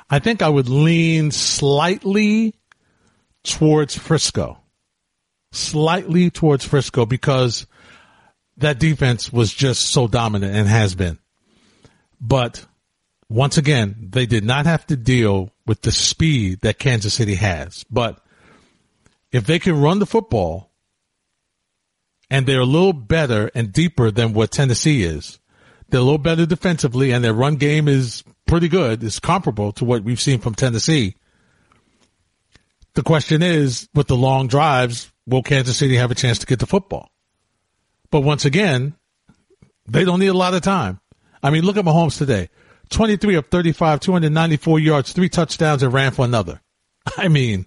I 0.08 0.20
think 0.20 0.42
I 0.42 0.48
would 0.48 0.68
lean 0.68 1.32
slightly 1.32 2.54
towards 3.42 3.96
Frisco. 3.96 4.58
Slightly 5.50 6.30
towards 6.30 6.64
Frisco 6.64 7.04
because 7.04 7.66
that 8.58 8.78
defense 8.78 9.32
was 9.32 9.52
just 9.52 9.88
so 9.90 10.06
dominant 10.06 10.54
and 10.54 10.68
has 10.68 10.94
been. 10.94 11.18
But 12.20 12.64
once 13.28 13.58
again, 13.58 14.08
they 14.10 14.26
did 14.26 14.44
not 14.44 14.66
have 14.66 14.86
to 14.86 14.96
deal 14.96 15.50
with 15.66 15.82
the 15.82 15.90
speed 15.90 16.60
that 16.60 16.78
Kansas 16.78 17.14
City 17.14 17.34
has. 17.34 17.84
But 17.90 18.20
if 19.32 19.46
they 19.46 19.58
can 19.58 19.80
run 19.80 19.98
the 19.98 20.06
football, 20.06 20.70
and 22.34 22.46
they're 22.46 22.62
a 22.62 22.66
little 22.66 22.92
better 22.92 23.48
and 23.54 23.72
deeper 23.72 24.10
than 24.10 24.32
what 24.32 24.50
Tennessee 24.50 25.04
is. 25.04 25.38
They're 25.88 26.00
a 26.00 26.02
little 26.02 26.18
better 26.18 26.44
defensively, 26.46 27.12
and 27.12 27.22
their 27.22 27.32
run 27.32 27.54
game 27.54 27.86
is 27.86 28.24
pretty 28.44 28.66
good. 28.66 29.04
It's 29.04 29.20
comparable 29.20 29.70
to 29.74 29.84
what 29.84 30.02
we've 30.02 30.20
seen 30.20 30.40
from 30.40 30.56
Tennessee. 30.56 31.14
The 32.94 33.04
question 33.04 33.40
is, 33.40 33.88
with 33.94 34.08
the 34.08 34.16
long 34.16 34.48
drives, 34.48 35.12
will 35.28 35.44
Kansas 35.44 35.76
City 35.76 35.94
have 35.94 36.10
a 36.10 36.16
chance 36.16 36.40
to 36.40 36.46
get 36.46 36.58
the 36.58 36.66
football? 36.66 37.08
But 38.10 38.22
once 38.22 38.44
again, 38.44 38.96
they 39.86 40.04
don't 40.04 40.18
need 40.18 40.26
a 40.26 40.34
lot 40.34 40.54
of 40.54 40.62
time. 40.62 40.98
I 41.40 41.50
mean, 41.50 41.62
look 41.62 41.76
at 41.76 41.84
Mahomes 41.84 42.18
today. 42.18 42.48
23 42.90 43.36
of 43.36 43.46
35, 43.46 44.00
294 44.00 44.80
yards, 44.80 45.12
three 45.12 45.28
touchdowns, 45.28 45.84
and 45.84 45.92
ran 45.92 46.10
for 46.10 46.24
another. 46.24 46.60
I 47.16 47.28
mean, 47.28 47.66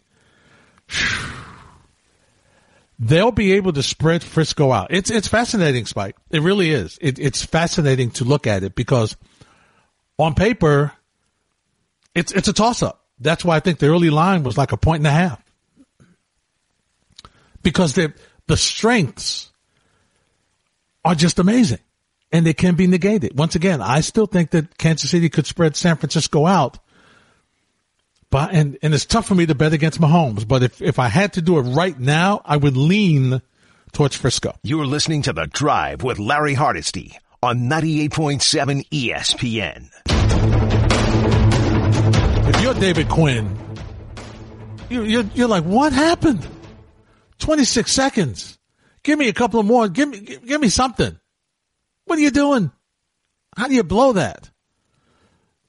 they'll 3.00 3.32
be 3.32 3.54
able 3.54 3.74
to 3.74 3.84
spread 3.84 4.24
Frisco 4.24 4.72
out. 4.72 4.88
It's 4.90 5.10
it's 5.10 5.28
fascinating, 5.28 5.86
Spike. 5.86 6.16
It 6.30 6.42
really 6.42 6.72
is. 6.72 6.98
It, 7.02 7.20
it's 7.20 7.44
fascinating 7.44 8.12
to 8.12 8.24
look 8.24 8.48
at 8.48 8.64
it 8.64 8.76
because 8.76 9.16
on 10.18 10.34
paper, 10.34 10.92
it's 12.16 12.32
it's 12.32 12.48
a 12.48 12.54
toss 12.54 12.82
up. 12.82 13.06
That's 13.20 13.44
why 13.44 13.56
I 13.56 13.60
think 13.60 13.80
the 13.80 13.88
early 13.88 14.10
line 14.10 14.44
was 14.44 14.58
like 14.58 14.72
a 14.72 14.78
point 14.78 15.00
and 15.00 15.08
a 15.08 15.12
half 15.12 15.44
because 17.64 17.94
the 17.94 18.14
the 18.48 18.58
strengths 18.58 19.52
are 21.04 21.16
just 21.16 21.40
amazing 21.40 21.80
and 22.32 22.46
they 22.46 22.54
can 22.54 22.76
be 22.76 22.88
negated. 22.88 23.38
Once 23.38 23.56
again, 23.56 23.82
I 23.82 24.02
still 24.02 24.26
think 24.26 24.52
that 24.52 24.78
Kansas 24.78 25.10
City 25.10 25.30
could 25.30 25.46
spread 25.46 25.76
San 25.76 25.96
Francisco 25.98 26.46
out. 26.46 26.80
But 28.30 28.54
and, 28.54 28.78
and 28.82 28.94
it's 28.94 29.06
tough 29.06 29.28
for 29.28 29.36
me 29.36 29.46
to 29.46 29.56
bet 29.56 29.74
against 29.74 30.02
Mahomes. 30.02 30.48
But 30.48 30.64
if, 30.64 30.82
if 30.82 31.00
I 31.00 31.08
had 31.08 31.34
to 31.34 31.42
do 31.42 31.58
it 31.60 31.62
right 31.62 31.98
now, 31.98 32.42
I 32.44 32.58
would 32.58 32.76
lean 32.76 33.42
towards 33.94 34.16
Frisco. 34.16 34.54
You're 34.64 34.86
listening 34.86 35.22
to 35.24 35.34
The 35.34 35.48
Drive 35.48 36.04
with 36.04 36.20
Larry 36.20 36.54
Hardesty 36.54 37.18
on 37.42 37.70
98.7 37.70 38.88
ESPN. 38.90 39.90
If 42.50 42.62
you're 42.62 42.74
David 42.74 43.10
Quinn, 43.10 43.58
you, 44.90 45.04
you're, 45.04 45.26
you're 45.34 45.48
like, 45.48 45.64
what 45.64 45.94
happened? 45.94 46.46
26 47.40 47.92
seconds. 47.92 48.58
Give 49.04 49.18
me 49.18 49.30
a 49.30 49.34
couple 49.34 49.60
of 49.60 49.66
more. 49.66 49.88
Give 49.88 50.10
me, 50.10 50.20
give, 50.20 50.46
give 50.46 50.62
me 50.62 50.70
something. 50.70 51.18
What 52.06 52.20
are 52.20 52.22
you 52.22 52.32
doing? 52.32 52.72
How 53.56 53.68
do 53.68 53.74
you 53.74 53.84
blow 53.84 54.14
that? 54.14 54.50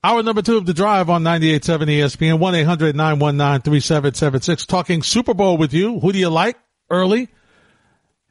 Hour 0.04 0.22
number 0.22 0.42
two 0.42 0.56
of 0.56 0.64
the 0.64 0.74
drive 0.74 1.10
on 1.10 1.24
98.7 1.24 1.88
ESPN, 1.88 2.38
1-800-919-3776. 2.38 4.64
Talking 4.66 5.02
Super 5.02 5.34
Bowl 5.34 5.56
with 5.56 5.74
you. 5.74 5.98
Who 5.98 6.12
do 6.12 6.20
you 6.20 6.28
like 6.28 6.56
early? 6.88 7.28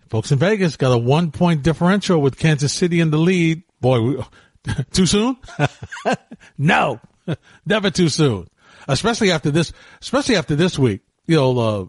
Folks 0.10 0.32
in 0.32 0.40
Vegas 0.40 0.78
got 0.78 0.94
a 0.94 0.98
one 0.98 1.32
point 1.32 1.64
differential 1.64 2.22
with 2.22 2.38
Kansas 2.38 2.72
City 2.72 3.02
in 3.02 3.12
the 3.12 3.18
lead. 3.18 3.64
Boy, 3.82 4.02
we, 4.02 4.24
too 4.92 5.06
soon? 5.06 5.36
no, 6.58 7.02
never 7.66 7.92
too 7.92 8.08
soon. 8.08 8.48
Especially 8.88 9.32
after 9.32 9.52
this, 9.52 9.74
especially 10.02 10.38
after 10.38 10.56
this 10.56 10.80
week. 10.80 11.02
You 11.26 11.36
know, 11.36 11.60
uh, 11.60 11.86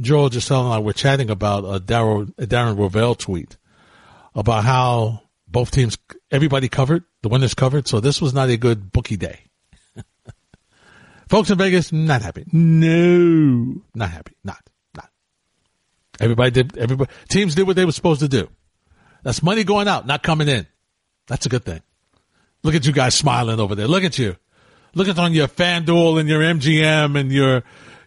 Joel 0.00 0.30
Giselle 0.30 0.64
and 0.64 0.72
I 0.72 0.78
were 0.78 0.94
chatting 0.94 1.28
about 1.28 1.64
a 1.64 1.78
Darren, 1.78 2.32
a 2.38 2.46
Darren 2.46 2.78
Rovell 2.78 3.18
tweet 3.18 3.58
about 4.34 4.64
how 4.64 5.23
both 5.54 5.70
teams, 5.70 5.96
everybody 6.32 6.68
covered, 6.68 7.04
the 7.22 7.28
winners 7.28 7.54
covered. 7.54 7.86
So 7.86 8.00
this 8.00 8.20
was 8.20 8.34
not 8.34 8.50
a 8.50 8.56
good 8.56 8.90
bookie 8.90 9.16
day. 9.16 9.38
Folks 11.28 11.48
in 11.48 11.56
Vegas, 11.56 11.92
not 11.92 12.22
happy. 12.22 12.44
No, 12.52 13.80
not 13.94 14.10
happy. 14.10 14.34
Not, 14.42 14.58
not. 14.96 15.08
Everybody 16.18 16.50
did, 16.50 16.76
everybody, 16.76 17.10
teams 17.28 17.54
did 17.54 17.68
what 17.68 17.76
they 17.76 17.84
were 17.84 17.92
supposed 17.92 18.20
to 18.20 18.28
do. 18.28 18.48
That's 19.22 19.44
money 19.44 19.62
going 19.62 19.86
out, 19.86 20.08
not 20.08 20.24
coming 20.24 20.48
in. 20.48 20.66
That's 21.28 21.46
a 21.46 21.48
good 21.48 21.64
thing. 21.64 21.82
Look 22.64 22.74
at 22.74 22.84
you 22.84 22.92
guys 22.92 23.14
smiling 23.14 23.60
over 23.60 23.76
there. 23.76 23.86
Look 23.86 24.02
at 24.02 24.18
you. 24.18 24.36
Look 24.96 25.06
at 25.06 25.18
on 25.20 25.32
your 25.34 25.46
FanDuel 25.46 26.18
and 26.18 26.28
your 26.28 26.40
MGM 26.40 27.16
and 27.18 27.30
your, 27.30 27.62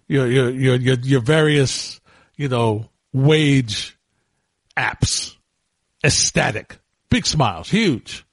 your, 0.07 0.27
your, 0.27 0.49
your, 0.49 0.75
your, 0.75 0.95
your 0.99 1.21
various, 1.21 2.01
you 2.35 2.49
know, 2.49 2.89
wage 3.13 3.97
apps. 4.75 5.35
Ecstatic. 6.03 6.77
Big 7.09 7.25
smiles. 7.25 7.69
Huge. 7.69 8.25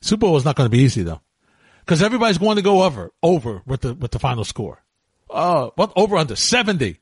Super 0.00 0.20
Bowl 0.20 0.36
is 0.36 0.44
not 0.44 0.56
going 0.56 0.66
to 0.70 0.76
be 0.76 0.82
easy 0.82 1.02
though. 1.02 1.20
Cause 1.86 2.02
everybody's 2.02 2.38
going 2.38 2.56
to 2.56 2.62
go 2.62 2.82
over, 2.82 3.12
over 3.22 3.62
with 3.64 3.82
the, 3.82 3.94
with 3.94 4.10
the 4.10 4.18
final 4.18 4.44
score. 4.44 4.82
Uh, 5.30 5.70
what? 5.76 5.92
Over 5.94 6.16
under 6.16 6.34
70. 6.34 6.96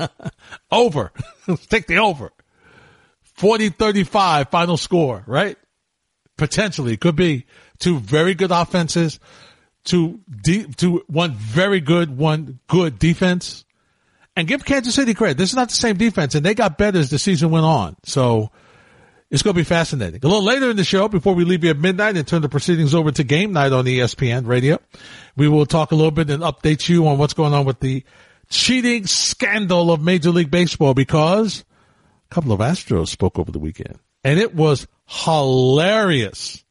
over. 0.70 1.12
Take 1.68 1.86
the 1.86 1.98
over. 1.98 2.32
40 3.34 3.70
35 3.70 4.50
final 4.50 4.76
score, 4.76 5.24
right? 5.26 5.56
Potentially 6.36 6.96
could 6.96 7.16
be 7.16 7.46
two 7.78 7.98
very 7.98 8.34
good 8.34 8.50
offenses, 8.50 9.18
two 9.84 10.20
de- 10.42 10.66
two 10.68 11.04
one 11.06 11.32
very 11.32 11.80
good, 11.80 12.16
one 12.16 12.60
good 12.68 12.98
defense. 12.98 13.64
And 14.36 14.48
give 14.48 14.64
Kansas 14.64 14.94
City 14.94 15.14
credit. 15.14 15.36
This 15.38 15.50
is 15.50 15.56
not 15.56 15.68
the 15.68 15.74
same 15.74 15.96
defense 15.96 16.34
and 16.34 16.44
they 16.44 16.54
got 16.54 16.76
better 16.76 16.98
as 16.98 17.10
the 17.10 17.18
season 17.18 17.50
went 17.50 17.64
on. 17.64 17.96
So 18.04 18.50
it's 19.34 19.42
going 19.42 19.54
to 19.54 19.58
be 19.58 19.64
fascinating. 19.64 20.20
A 20.22 20.28
little 20.28 20.44
later 20.44 20.70
in 20.70 20.76
the 20.76 20.84
show, 20.84 21.08
before 21.08 21.34
we 21.34 21.44
leave 21.44 21.64
you 21.64 21.70
at 21.70 21.76
midnight 21.76 22.16
and 22.16 22.24
turn 22.24 22.40
the 22.40 22.48
proceedings 22.48 22.94
over 22.94 23.10
to 23.10 23.24
game 23.24 23.52
night 23.52 23.72
on 23.72 23.84
ESPN 23.84 24.46
radio, 24.46 24.78
we 25.34 25.48
will 25.48 25.66
talk 25.66 25.90
a 25.90 25.96
little 25.96 26.12
bit 26.12 26.30
and 26.30 26.44
update 26.44 26.88
you 26.88 27.08
on 27.08 27.18
what's 27.18 27.34
going 27.34 27.52
on 27.52 27.64
with 27.64 27.80
the 27.80 28.04
cheating 28.48 29.08
scandal 29.08 29.90
of 29.90 30.00
Major 30.00 30.30
League 30.30 30.52
Baseball 30.52 30.94
because 30.94 31.64
a 32.30 32.34
couple 32.34 32.52
of 32.52 32.60
Astros 32.60 33.08
spoke 33.08 33.40
over 33.40 33.50
the 33.50 33.58
weekend 33.58 33.98
and 34.22 34.38
it 34.38 34.54
was 34.54 34.86
hilarious. 35.06 36.62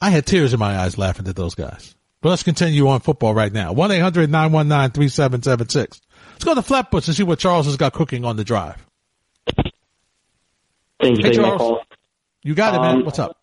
I 0.00 0.10
had 0.10 0.26
tears 0.26 0.54
in 0.54 0.60
my 0.60 0.78
eyes 0.78 0.96
laughing 0.96 1.26
at 1.26 1.34
those 1.34 1.56
guys. 1.56 1.96
But 2.20 2.28
let's 2.28 2.44
continue 2.44 2.86
on 2.86 3.00
football 3.00 3.34
right 3.34 3.52
now. 3.52 3.74
1-800-919-3776. 3.74 5.74
Let's 5.74 6.00
go 6.44 6.54
to 6.54 6.62
Flatbush 6.62 7.08
and 7.08 7.16
see 7.16 7.24
what 7.24 7.40
Charles 7.40 7.66
has 7.66 7.76
got 7.76 7.94
cooking 7.94 8.24
on 8.24 8.36
the 8.36 8.44
drive. 8.44 8.76
Thanks 11.02 11.20
for 11.20 11.26
Hey, 11.26 11.32
taking 11.32 11.42
my 11.42 11.48
Charles. 11.48 11.60
call. 11.60 11.82
You 12.42 12.54
got 12.54 12.74
it, 12.74 12.80
man. 12.80 12.96
Um, 12.96 13.04
What's 13.04 13.18
up? 13.18 13.36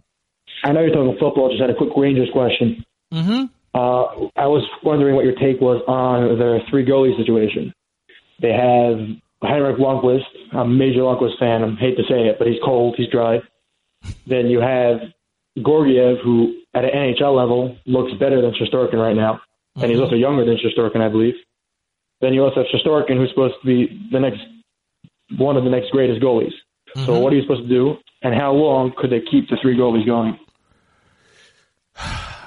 I 0.63 0.71
know 0.71 0.81
you're 0.81 0.91
talking 0.93 1.15
football. 1.19 1.49
Just 1.49 1.61
had 1.61 1.69
a 1.69 1.75
quick 1.75 1.89
Rangers 1.95 2.29
question. 2.33 2.83
Mm-hmm. 3.13 3.45
Uh, 3.73 4.27
I 4.35 4.47
was 4.47 4.65
wondering 4.83 5.15
what 5.15 5.25
your 5.25 5.35
take 5.35 5.61
was 5.61 5.81
on 5.87 6.37
their 6.39 6.59
three 6.69 6.85
goalie 6.85 7.15
situation. 7.17 7.73
They 8.41 8.51
have 8.51 8.97
Henrik 9.41 9.77
Lundqvist. 9.77 10.23
I'm 10.51 10.59
a 10.59 10.65
major 10.65 10.99
Lundqvist 11.01 11.37
fan. 11.39 11.63
I 11.63 11.75
hate 11.79 11.95
to 11.97 12.03
say 12.03 12.27
it, 12.27 12.37
but 12.39 12.47
he's 12.47 12.57
cold. 12.63 12.95
He's 12.97 13.09
dry. 13.09 13.39
Then 14.27 14.47
you 14.47 14.59
have 14.59 14.99
Georgiev, 15.57 16.17
who 16.23 16.55
at 16.73 16.83
an 16.85 16.91
NHL 16.91 17.35
level 17.35 17.77
looks 17.85 18.11
better 18.19 18.41
than 18.41 18.53
Shesterkin 18.53 18.93
right 19.01 19.15
now, 19.15 19.39
and 19.75 19.91
he's 19.91 19.99
also 19.99 20.15
younger 20.15 20.45
than 20.45 20.57
Shesterkin, 20.57 21.01
I 21.01 21.09
believe. 21.09 21.35
Then 22.21 22.33
you 22.33 22.43
also 22.43 22.63
have 22.63 22.67
Shesterkin, 22.73 23.17
who's 23.17 23.29
supposed 23.29 23.55
to 23.61 23.65
be 23.67 24.07
the 24.11 24.19
next 24.19 24.39
one 25.37 25.57
of 25.57 25.63
the 25.63 25.69
next 25.69 25.91
greatest 25.91 26.21
goalies. 26.21 26.53
So 26.95 27.19
what 27.19 27.33
are 27.33 27.35
you 27.35 27.41
supposed 27.43 27.63
to 27.63 27.69
do, 27.69 27.95
and 28.21 28.33
how 28.33 28.51
long 28.51 28.93
could 28.97 29.11
they 29.11 29.21
keep 29.21 29.49
the 29.49 29.57
three 29.61 29.77
goalies 29.77 30.05
going? 30.05 30.37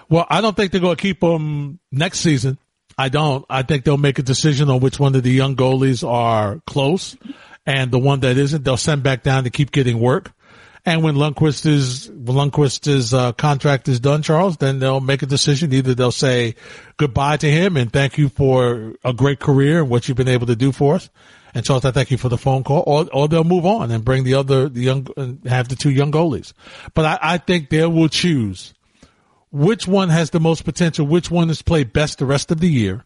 Well, 0.08 0.26
I 0.28 0.42
don't 0.42 0.54
think 0.54 0.72
they're 0.72 0.80
going 0.82 0.96
to 0.96 1.00
keep 1.00 1.20
them 1.20 1.78
next 1.90 2.18
season. 2.18 2.58
I 2.98 3.08
don't. 3.08 3.46
I 3.48 3.62
think 3.62 3.84
they'll 3.84 3.96
make 3.96 4.18
a 4.18 4.22
decision 4.22 4.68
on 4.68 4.80
which 4.80 5.00
one 5.00 5.14
of 5.14 5.22
the 5.22 5.30
young 5.30 5.56
goalies 5.56 6.06
are 6.06 6.60
close, 6.66 7.16
and 7.64 7.90
the 7.90 7.98
one 7.98 8.20
that 8.20 8.36
isn't, 8.36 8.62
they'll 8.62 8.76
send 8.76 9.02
back 9.02 9.22
down 9.22 9.44
to 9.44 9.50
keep 9.50 9.72
getting 9.72 9.98
work. 9.98 10.30
And 10.84 11.04
when 11.04 11.14
Lundqvist 11.14 11.64
is 11.64 12.10
when 12.10 12.50
Lundqvist's 12.50 13.14
uh, 13.14 13.32
contract 13.32 13.88
is 13.88 14.00
done, 14.00 14.22
Charles, 14.22 14.56
then 14.56 14.80
they'll 14.80 15.00
make 15.00 15.22
a 15.22 15.26
decision. 15.26 15.72
Either 15.72 15.94
they'll 15.94 16.10
say 16.10 16.56
goodbye 16.96 17.36
to 17.36 17.50
him 17.50 17.76
and 17.76 17.92
thank 17.92 18.18
you 18.18 18.28
for 18.28 18.94
a 19.04 19.12
great 19.12 19.38
career 19.38 19.80
and 19.80 19.88
what 19.88 20.08
you've 20.08 20.16
been 20.16 20.28
able 20.28 20.48
to 20.48 20.56
do 20.56 20.72
for 20.72 20.96
us. 20.96 21.08
And 21.54 21.64
Charles, 21.64 21.84
I 21.84 21.90
thank 21.90 22.10
you 22.10 22.16
for 22.16 22.28
the 22.28 22.38
phone 22.38 22.64
call, 22.64 22.82
or 22.86 23.06
or 23.12 23.28
they'll 23.28 23.44
move 23.44 23.66
on 23.66 23.90
and 23.90 24.04
bring 24.04 24.24
the 24.24 24.34
other 24.34 24.68
the 24.68 24.80
young 24.80 25.06
and 25.16 25.44
have 25.44 25.68
the 25.68 25.76
two 25.76 25.90
young 25.90 26.10
goalies. 26.10 26.52
But 26.94 27.04
I, 27.04 27.18
I 27.34 27.38
think 27.38 27.68
they 27.68 27.84
will 27.86 28.08
choose 28.08 28.72
which 29.50 29.86
one 29.86 30.08
has 30.08 30.30
the 30.30 30.40
most 30.40 30.64
potential, 30.64 31.06
which 31.06 31.30
one 31.30 31.50
is 31.50 31.60
played 31.60 31.92
best 31.92 32.18
the 32.18 32.26
rest 32.26 32.50
of 32.50 32.60
the 32.60 32.68
year, 32.68 33.04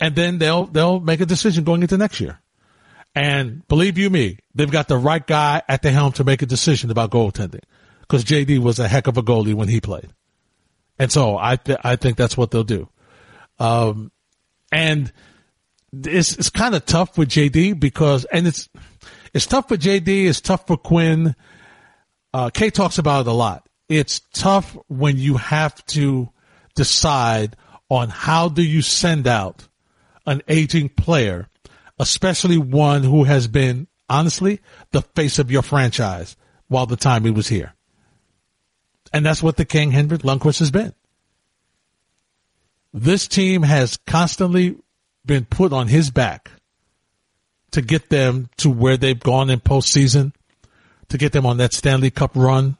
and 0.00 0.14
then 0.14 0.38
they'll 0.38 0.66
they'll 0.66 1.00
make 1.00 1.20
a 1.20 1.26
decision 1.26 1.64
going 1.64 1.82
into 1.82 1.98
next 1.98 2.20
year. 2.20 2.38
And 3.14 3.66
believe 3.66 3.98
you 3.98 4.08
me, 4.10 4.38
they've 4.54 4.70
got 4.70 4.88
the 4.88 4.98
right 4.98 5.26
guy 5.26 5.62
at 5.68 5.82
the 5.82 5.90
helm 5.90 6.12
to 6.12 6.24
make 6.24 6.42
a 6.42 6.46
decision 6.46 6.90
about 6.90 7.10
goaltending 7.10 7.62
because 8.02 8.24
JD 8.24 8.58
was 8.60 8.78
a 8.78 8.86
heck 8.86 9.06
of 9.06 9.16
a 9.16 9.22
goalie 9.22 9.54
when 9.54 9.68
he 9.68 9.80
played, 9.80 10.12
and 10.96 11.10
so 11.10 11.36
I 11.36 11.56
th- 11.56 11.78
I 11.82 11.96
think 11.96 12.16
that's 12.16 12.36
what 12.36 12.52
they'll 12.52 12.62
do. 12.62 12.88
Um, 13.58 14.12
and 14.70 15.12
it's 16.04 16.36
it's 16.36 16.50
kind 16.50 16.74
of 16.74 16.84
tough 16.84 17.16
with 17.16 17.28
JD 17.28 17.78
because 17.78 18.24
and 18.26 18.46
it's 18.46 18.68
it's 19.32 19.46
tough 19.46 19.68
for 19.68 19.76
JD, 19.76 20.26
it's 20.26 20.40
tough 20.40 20.66
for 20.66 20.76
Quinn. 20.76 21.34
Uh, 22.32 22.50
Kay 22.50 22.70
talks 22.70 22.98
about 22.98 23.22
it 23.22 23.30
a 23.30 23.32
lot. 23.32 23.68
It's 23.88 24.20
tough 24.32 24.76
when 24.88 25.16
you 25.18 25.36
have 25.36 25.84
to 25.86 26.30
decide 26.74 27.56
on 27.88 28.08
how 28.08 28.48
do 28.48 28.62
you 28.62 28.82
send 28.82 29.26
out 29.26 29.68
an 30.26 30.42
aging 30.48 30.88
player, 30.88 31.48
especially 31.98 32.58
one 32.58 33.02
who 33.02 33.24
has 33.24 33.46
been 33.46 33.86
honestly 34.08 34.60
the 34.90 35.02
face 35.02 35.38
of 35.38 35.50
your 35.50 35.62
franchise 35.62 36.36
while 36.68 36.86
the 36.86 36.96
time 36.96 37.24
he 37.24 37.30
was 37.30 37.48
here. 37.48 37.74
And 39.12 39.24
that's 39.24 39.42
what 39.42 39.56
the 39.56 39.64
King 39.64 39.92
Henrik 39.92 40.22
Lundqvist 40.22 40.58
has 40.58 40.70
been. 40.70 40.94
This 42.92 43.28
team 43.28 43.62
has 43.62 43.98
constantly 44.06 44.76
been 45.26 45.44
put 45.44 45.72
on 45.72 45.88
his 45.88 46.10
back 46.10 46.50
to 47.72 47.82
get 47.82 48.08
them 48.08 48.48
to 48.58 48.70
where 48.70 48.96
they've 48.96 49.18
gone 49.18 49.50
in 49.50 49.60
postseason, 49.60 50.32
to 51.08 51.18
get 51.18 51.32
them 51.32 51.46
on 51.46 51.58
that 51.58 51.72
Stanley 51.72 52.10
Cup 52.10 52.32
run 52.34 52.76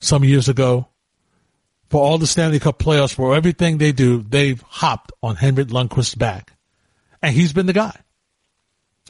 some 0.00 0.24
years 0.24 0.48
ago. 0.48 0.88
For 1.90 2.02
all 2.02 2.18
the 2.18 2.26
Stanley 2.26 2.58
Cup 2.58 2.78
playoffs, 2.78 3.14
for 3.14 3.34
everything 3.34 3.78
they 3.78 3.92
do, 3.92 4.22
they've 4.22 4.60
hopped 4.62 5.12
on 5.22 5.36
Henrik 5.36 5.68
Lundqvist's 5.68 6.14
back. 6.14 6.52
And 7.22 7.34
he's 7.34 7.52
been 7.52 7.66
the 7.66 7.72
guy. 7.72 7.96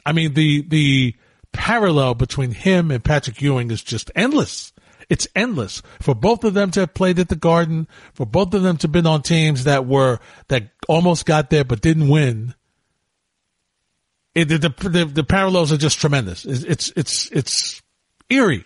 I 0.05 0.11
mean, 0.11 0.33
the, 0.33 0.61
the 0.61 1.15
parallel 1.51 2.13
between 2.13 2.51
him 2.51 2.91
and 2.91 3.03
Patrick 3.03 3.41
Ewing 3.41 3.71
is 3.71 3.81
just 3.81 4.11
endless. 4.15 4.71
It's 5.09 5.27
endless 5.35 5.81
for 6.01 6.15
both 6.15 6.43
of 6.43 6.53
them 6.53 6.71
to 6.71 6.81
have 6.81 6.93
played 6.93 7.19
at 7.19 7.29
the 7.29 7.35
Garden, 7.35 7.87
for 8.13 8.25
both 8.25 8.53
of 8.53 8.63
them 8.63 8.77
to 8.77 8.83
have 8.87 8.91
been 8.91 9.07
on 9.07 9.21
teams 9.21 9.65
that 9.65 9.85
were, 9.85 10.19
that 10.47 10.69
almost 10.87 11.25
got 11.25 11.49
there 11.49 11.63
but 11.63 11.81
didn't 11.81 12.09
win. 12.09 12.53
It, 14.33 14.45
the, 14.45 14.57
the, 14.57 15.05
the, 15.05 15.23
parallels 15.23 15.71
are 15.71 15.77
just 15.77 15.99
tremendous. 15.99 16.43
It's, 16.45 16.63
it's, 16.63 16.93
it's, 16.95 17.31
it's 17.31 17.81
eerie. 18.29 18.65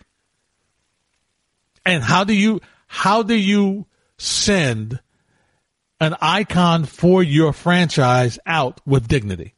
And 1.85 2.03
how 2.03 2.23
do 2.23 2.33
you, 2.33 2.61
how 2.87 3.21
do 3.21 3.35
you 3.35 3.85
send 4.17 4.99
an 5.99 6.15
icon 6.21 6.85
for 6.85 7.21
your 7.21 7.53
franchise 7.53 8.39
out 8.45 8.81
with 8.85 9.07
dignity? 9.07 9.53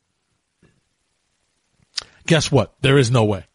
Guess 2.28 2.52
what? 2.52 2.74
There 2.82 2.98
is 2.98 3.10
no 3.10 3.24
way. 3.26 3.46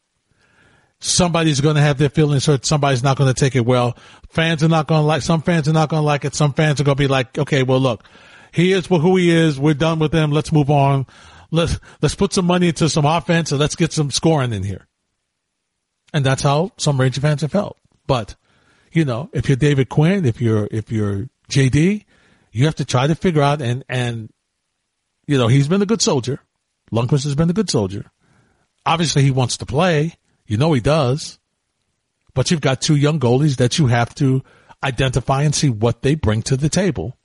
Somebody's 1.00 1.60
going 1.60 1.76
to 1.76 1.82
have 1.82 1.98
their 1.98 2.08
feelings 2.08 2.46
hurt. 2.46 2.64
Somebody's 2.64 3.02
not 3.02 3.18
going 3.18 3.32
to 3.32 3.38
take 3.38 3.54
it 3.54 3.66
well. 3.66 3.96
Fans 4.30 4.62
are 4.62 4.68
not 4.68 4.86
going 4.86 5.02
to 5.02 5.06
like, 5.06 5.22
some 5.22 5.42
fans 5.42 5.68
are 5.68 5.72
not 5.72 5.88
going 5.88 6.00
to 6.00 6.06
like 6.06 6.24
it. 6.24 6.34
Some 6.34 6.52
fans 6.52 6.80
are 6.80 6.84
going 6.84 6.96
to 6.96 7.02
be 7.02 7.08
like, 7.08 7.36
okay, 7.36 7.62
well, 7.62 7.80
look, 7.80 8.04
he 8.52 8.72
is 8.72 8.86
who 8.86 9.16
he 9.16 9.30
is. 9.30 9.60
We're 9.60 9.74
done 9.74 9.98
with 9.98 10.14
him. 10.14 10.30
Let's 10.30 10.52
move 10.52 10.70
on. 10.70 11.06
Let's, 11.50 11.78
let's 12.00 12.14
put 12.14 12.32
some 12.32 12.46
money 12.46 12.68
into 12.68 12.88
some 12.88 13.04
offense 13.04 13.52
and 13.52 13.60
let's 13.60 13.76
get 13.76 13.92
some 13.92 14.10
scoring 14.10 14.52
in 14.52 14.62
here. 14.62 14.86
And 16.14 16.24
that's 16.24 16.42
how 16.42 16.72
some 16.78 16.98
Ranger 16.98 17.20
fans 17.20 17.42
have 17.42 17.52
felt. 17.52 17.76
But 18.06 18.36
you 18.96 19.04
know, 19.04 19.28
if 19.34 19.48
you're 19.48 19.56
David 19.56 19.90
Quinn, 19.90 20.24
if 20.24 20.40
you're, 20.40 20.66
if 20.70 20.90
you're 20.90 21.28
JD, 21.50 22.04
you 22.52 22.64
have 22.64 22.76
to 22.76 22.84
try 22.86 23.06
to 23.06 23.14
figure 23.14 23.42
out 23.42 23.60
and, 23.60 23.84
and, 23.90 24.30
you 25.26 25.36
know, 25.36 25.48
he's 25.48 25.68
been 25.68 25.82
a 25.82 25.86
good 25.86 26.00
soldier. 26.00 26.40
Lundqvist 26.90 27.24
has 27.24 27.34
been 27.34 27.50
a 27.50 27.52
good 27.52 27.68
soldier. 27.68 28.10
Obviously 28.86 29.22
he 29.22 29.30
wants 29.30 29.58
to 29.58 29.66
play. 29.66 30.14
You 30.46 30.56
know 30.56 30.72
he 30.72 30.80
does. 30.80 31.38
But 32.34 32.50
you've 32.50 32.60
got 32.60 32.82
two 32.82 32.96
young 32.96 33.18
goalies 33.18 33.56
that 33.56 33.78
you 33.78 33.86
have 33.86 34.14
to 34.16 34.42
identify 34.84 35.42
and 35.42 35.54
see 35.54 35.70
what 35.70 36.02
they 36.02 36.14
bring 36.14 36.42
to 36.42 36.56
the 36.56 36.68
table. 36.68 37.16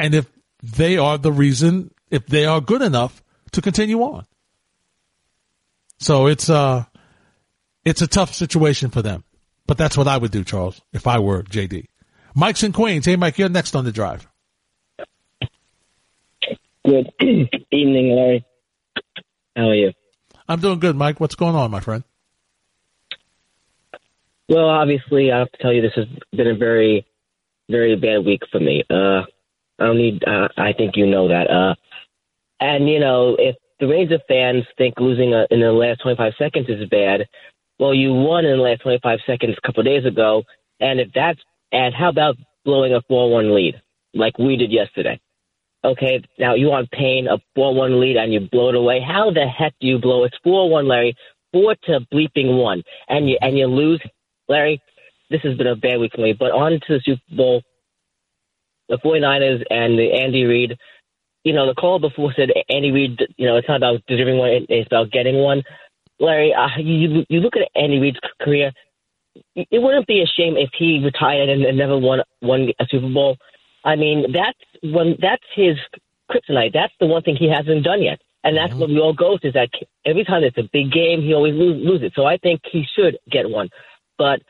And 0.00 0.14
if 0.14 0.26
they 0.62 0.98
are 0.98 1.16
the 1.16 1.32
reason, 1.32 1.92
if 2.10 2.26
they 2.26 2.44
are 2.44 2.60
good 2.60 2.82
enough 2.82 3.22
to 3.52 3.62
continue 3.62 4.02
on. 4.02 4.26
So 6.00 6.26
it's, 6.26 6.50
uh, 6.50 6.84
it's 7.84 8.02
a 8.02 8.08
tough 8.08 8.34
situation 8.34 8.90
for 8.90 9.00
them. 9.00 9.22
But 9.66 9.78
that's 9.78 9.96
what 9.96 10.08
I 10.08 10.18
would 10.18 10.32
do, 10.32 10.42
Charles, 10.42 10.82
if 10.92 11.06
I 11.06 11.20
were 11.20 11.44
JD. 11.44 11.86
Mike's 12.34 12.64
in 12.64 12.72
Queens. 12.72 13.06
Hey, 13.06 13.16
Mike, 13.16 13.38
you're 13.38 13.48
next 13.48 13.76
on 13.76 13.84
the 13.84 13.92
drive. 13.92 14.26
Good 16.84 17.12
evening, 17.20 18.16
Larry. 18.16 18.44
How 19.54 19.68
are 19.68 19.74
you? 19.74 19.92
I'm 20.48 20.60
doing 20.60 20.80
good, 20.80 20.96
Mike. 20.96 21.20
What's 21.20 21.36
going 21.36 21.54
on, 21.54 21.70
my 21.70 21.80
friend? 21.80 22.02
Well, 24.48 24.68
obviously, 24.68 25.32
I 25.32 25.40
have 25.40 25.52
to 25.52 25.58
tell 25.58 25.72
you 25.72 25.82
this 25.82 25.92
has 25.96 26.06
been 26.32 26.48
a 26.48 26.54
very, 26.54 27.06
very 27.70 27.96
bad 27.96 28.24
week 28.24 28.42
for 28.50 28.60
me. 28.60 28.84
Uh, 28.90 29.22
I 29.78 29.86
don't 29.86 29.98
need. 29.98 30.22
Uh, 30.24 30.48
I 30.56 30.72
think 30.72 30.96
you 30.96 31.06
know 31.06 31.28
that. 31.28 31.50
Uh, 31.50 31.74
and 32.60 32.88
you 32.88 33.00
know, 33.00 33.36
if 33.38 33.56
the 33.80 33.86
Ranger 33.86 34.18
fans 34.28 34.64
think 34.78 34.94
losing 34.98 35.34
a, 35.34 35.46
in 35.50 35.60
the 35.60 35.72
last 35.72 36.02
25 36.02 36.32
seconds 36.38 36.68
is 36.68 36.88
bad, 36.88 37.26
well, 37.78 37.94
you 37.94 38.12
won 38.12 38.44
in 38.44 38.56
the 38.56 38.62
last 38.62 38.82
25 38.82 39.18
seconds 39.26 39.56
a 39.56 39.66
couple 39.66 39.82
days 39.82 40.04
ago, 40.04 40.44
and 40.80 41.00
if 41.00 41.08
that's 41.14 41.40
and 41.72 41.94
how 41.94 42.10
about 42.10 42.36
blowing 42.64 42.94
a 42.94 43.00
4-1 43.10 43.54
lead 43.54 43.80
like 44.14 44.38
we 44.38 44.56
did 44.56 44.70
yesterday? 44.70 45.20
Okay, 45.84 46.22
now 46.38 46.54
you 46.54 46.68
want 46.68 46.90
Payne 46.92 47.26
a 47.26 47.38
4-1 47.58 47.98
lead 47.98 48.16
and 48.16 48.32
you 48.32 48.40
blow 48.52 48.68
it 48.68 48.76
away. 48.76 49.00
How 49.00 49.32
the 49.32 49.46
heck 49.46 49.72
do 49.80 49.88
you 49.88 49.98
blow? 49.98 50.22
It's 50.24 50.36
4-1, 50.46 50.86
Larry. 50.86 51.16
Four 51.52 51.74
to 51.84 52.00
bleeping 52.12 52.56
one, 52.62 52.82
and 53.08 53.28
you 53.28 53.36
and 53.42 53.58
you 53.58 53.66
lose, 53.66 54.00
Larry. 54.52 54.82
This 55.30 55.40
has 55.44 55.56
been 55.56 55.66
a 55.66 55.76
bad 55.76 55.98
week 55.98 56.12
for 56.14 56.20
me. 56.20 56.34
But 56.38 56.52
on 56.52 56.72
to 56.72 56.88
the 56.88 57.00
Super 57.02 57.22
Bowl, 57.34 57.62
the 58.88 58.98
49ers 58.98 59.64
and 59.70 59.98
the 59.98 60.12
Andy 60.12 60.44
Reid. 60.44 60.76
You 61.44 61.54
know, 61.54 61.66
the 61.66 61.74
call 61.74 61.98
before 61.98 62.32
said 62.36 62.50
Andy 62.68 62.92
Reid. 62.92 63.18
You 63.36 63.46
know, 63.46 63.56
it's 63.56 63.66
not 63.66 63.78
about 63.78 64.06
deserving 64.06 64.38
one; 64.38 64.50
it's 64.68 64.86
about 64.86 65.10
getting 65.10 65.38
one. 65.42 65.62
Larry, 66.20 66.54
uh, 66.54 66.68
you 66.78 67.24
you 67.28 67.40
look 67.40 67.54
at 67.56 67.68
Andy 67.74 67.98
Reid's 67.98 68.20
career. 68.40 68.70
It 69.56 69.82
wouldn't 69.82 70.06
be 70.06 70.22
a 70.22 70.26
shame 70.26 70.56
if 70.56 70.70
he 70.78 71.00
retired 71.02 71.48
and, 71.48 71.64
and 71.64 71.78
never 71.78 71.98
won 71.98 72.20
won 72.42 72.68
a 72.78 72.86
Super 72.88 73.08
Bowl. 73.08 73.38
I 73.84 73.96
mean, 73.96 74.26
that's 74.32 74.92
when 74.94 75.16
that's 75.20 75.42
his 75.56 75.76
kryptonite. 76.30 76.74
That's 76.74 76.92
the 77.00 77.06
one 77.06 77.22
thing 77.22 77.36
he 77.36 77.50
hasn't 77.50 77.82
done 77.82 78.02
yet, 78.02 78.20
and 78.44 78.56
that's 78.56 78.74
what 78.74 78.90
we 78.90 79.00
all 79.00 79.14
go 79.14 79.38
to. 79.38 79.48
Is 79.48 79.54
that 79.54 79.70
every 80.04 80.24
time 80.24 80.44
it's 80.44 80.58
a 80.58 80.68
big 80.72 80.92
game, 80.92 81.22
he 81.22 81.34
always 81.34 81.54
lose, 81.54 81.82
lose 81.84 82.02
it. 82.02 82.12
So 82.14 82.24
I 82.26 82.36
think 82.36 82.60
he 82.70 82.84
should 82.94 83.18
get 83.30 83.48
one. 83.48 83.70
But 84.18 84.42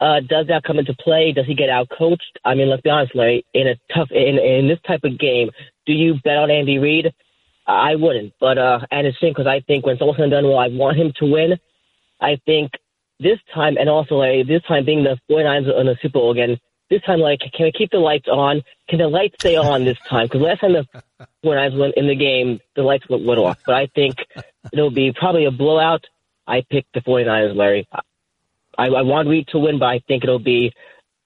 uh, 0.00 0.20
does 0.20 0.46
that 0.46 0.64
come 0.64 0.78
into 0.78 0.94
play? 0.94 1.32
Does 1.32 1.46
he 1.46 1.54
get 1.54 1.68
out 1.68 1.88
coached? 1.96 2.38
I 2.44 2.54
mean, 2.54 2.70
let's 2.70 2.82
be 2.82 2.90
honest, 2.90 3.14
Larry. 3.14 3.44
In 3.52 3.68
a 3.68 3.76
tough 3.94 4.10
in 4.10 4.38
in 4.38 4.68
this 4.68 4.78
type 4.86 5.04
of 5.04 5.18
game, 5.18 5.50
do 5.86 5.92
you 5.92 6.14
bet 6.24 6.38
on 6.38 6.50
Andy 6.50 6.78
Reid? 6.78 7.12
I 7.66 7.94
wouldn't. 7.96 8.32
But 8.40 8.58
uh, 8.58 8.80
and 8.90 9.06
it's 9.06 9.18
because 9.20 9.46
I 9.46 9.60
think 9.60 9.84
when 9.84 9.94
it's 9.94 10.02
all 10.02 10.14
said 10.14 10.24
and 10.24 10.32
done, 10.32 10.44
well, 10.44 10.58
I 10.58 10.68
want 10.68 10.96
him 10.96 11.12
to 11.18 11.26
win. 11.26 11.58
I 12.20 12.38
think 12.46 12.72
this 13.18 13.38
time, 13.54 13.76
and 13.76 13.88
also 13.88 14.16
Larry, 14.16 14.42
this 14.42 14.62
time 14.62 14.84
being 14.84 15.04
the 15.04 15.18
49ers 15.30 15.78
in 15.78 15.86
the 15.86 15.96
Super 16.00 16.14
Bowl 16.14 16.32
again. 16.32 16.58
This 16.88 17.02
time, 17.02 17.20
like, 17.20 17.38
can 17.38 17.66
we 17.66 17.70
keep 17.70 17.92
the 17.92 17.98
lights 17.98 18.26
on? 18.26 18.62
Can 18.88 18.98
the 18.98 19.06
lights 19.06 19.36
stay 19.38 19.54
on 19.54 19.84
this 19.84 19.98
time? 20.08 20.26
Because 20.26 20.40
last 20.40 20.60
time 20.60 20.72
the 20.72 20.84
49ers 21.44 21.78
went 21.78 21.94
in 21.96 22.08
the 22.08 22.16
game, 22.16 22.58
the 22.74 22.82
lights 22.82 23.08
went, 23.08 23.24
went 23.24 23.38
off. 23.38 23.58
But 23.64 23.76
I 23.76 23.86
think 23.94 24.16
it'll 24.72 24.90
be 24.90 25.12
probably 25.12 25.44
a 25.44 25.52
blowout. 25.52 26.04
I 26.48 26.62
picked 26.68 26.92
the 26.94 27.00
49ers, 27.00 27.54
Larry. 27.54 27.86
I, 28.80 28.86
I 28.86 29.02
want 29.02 29.28
Reid 29.28 29.48
to 29.48 29.58
win, 29.58 29.78
but 29.78 29.86
I 29.86 30.00
think 30.08 30.24
it'll 30.24 30.38
be 30.38 30.72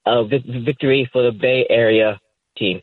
a 0.05 0.25
vic- 0.25 0.43
victory 0.45 1.09
for 1.11 1.23
the 1.23 1.31
Bay 1.31 1.65
Area 1.69 2.19
team. 2.57 2.81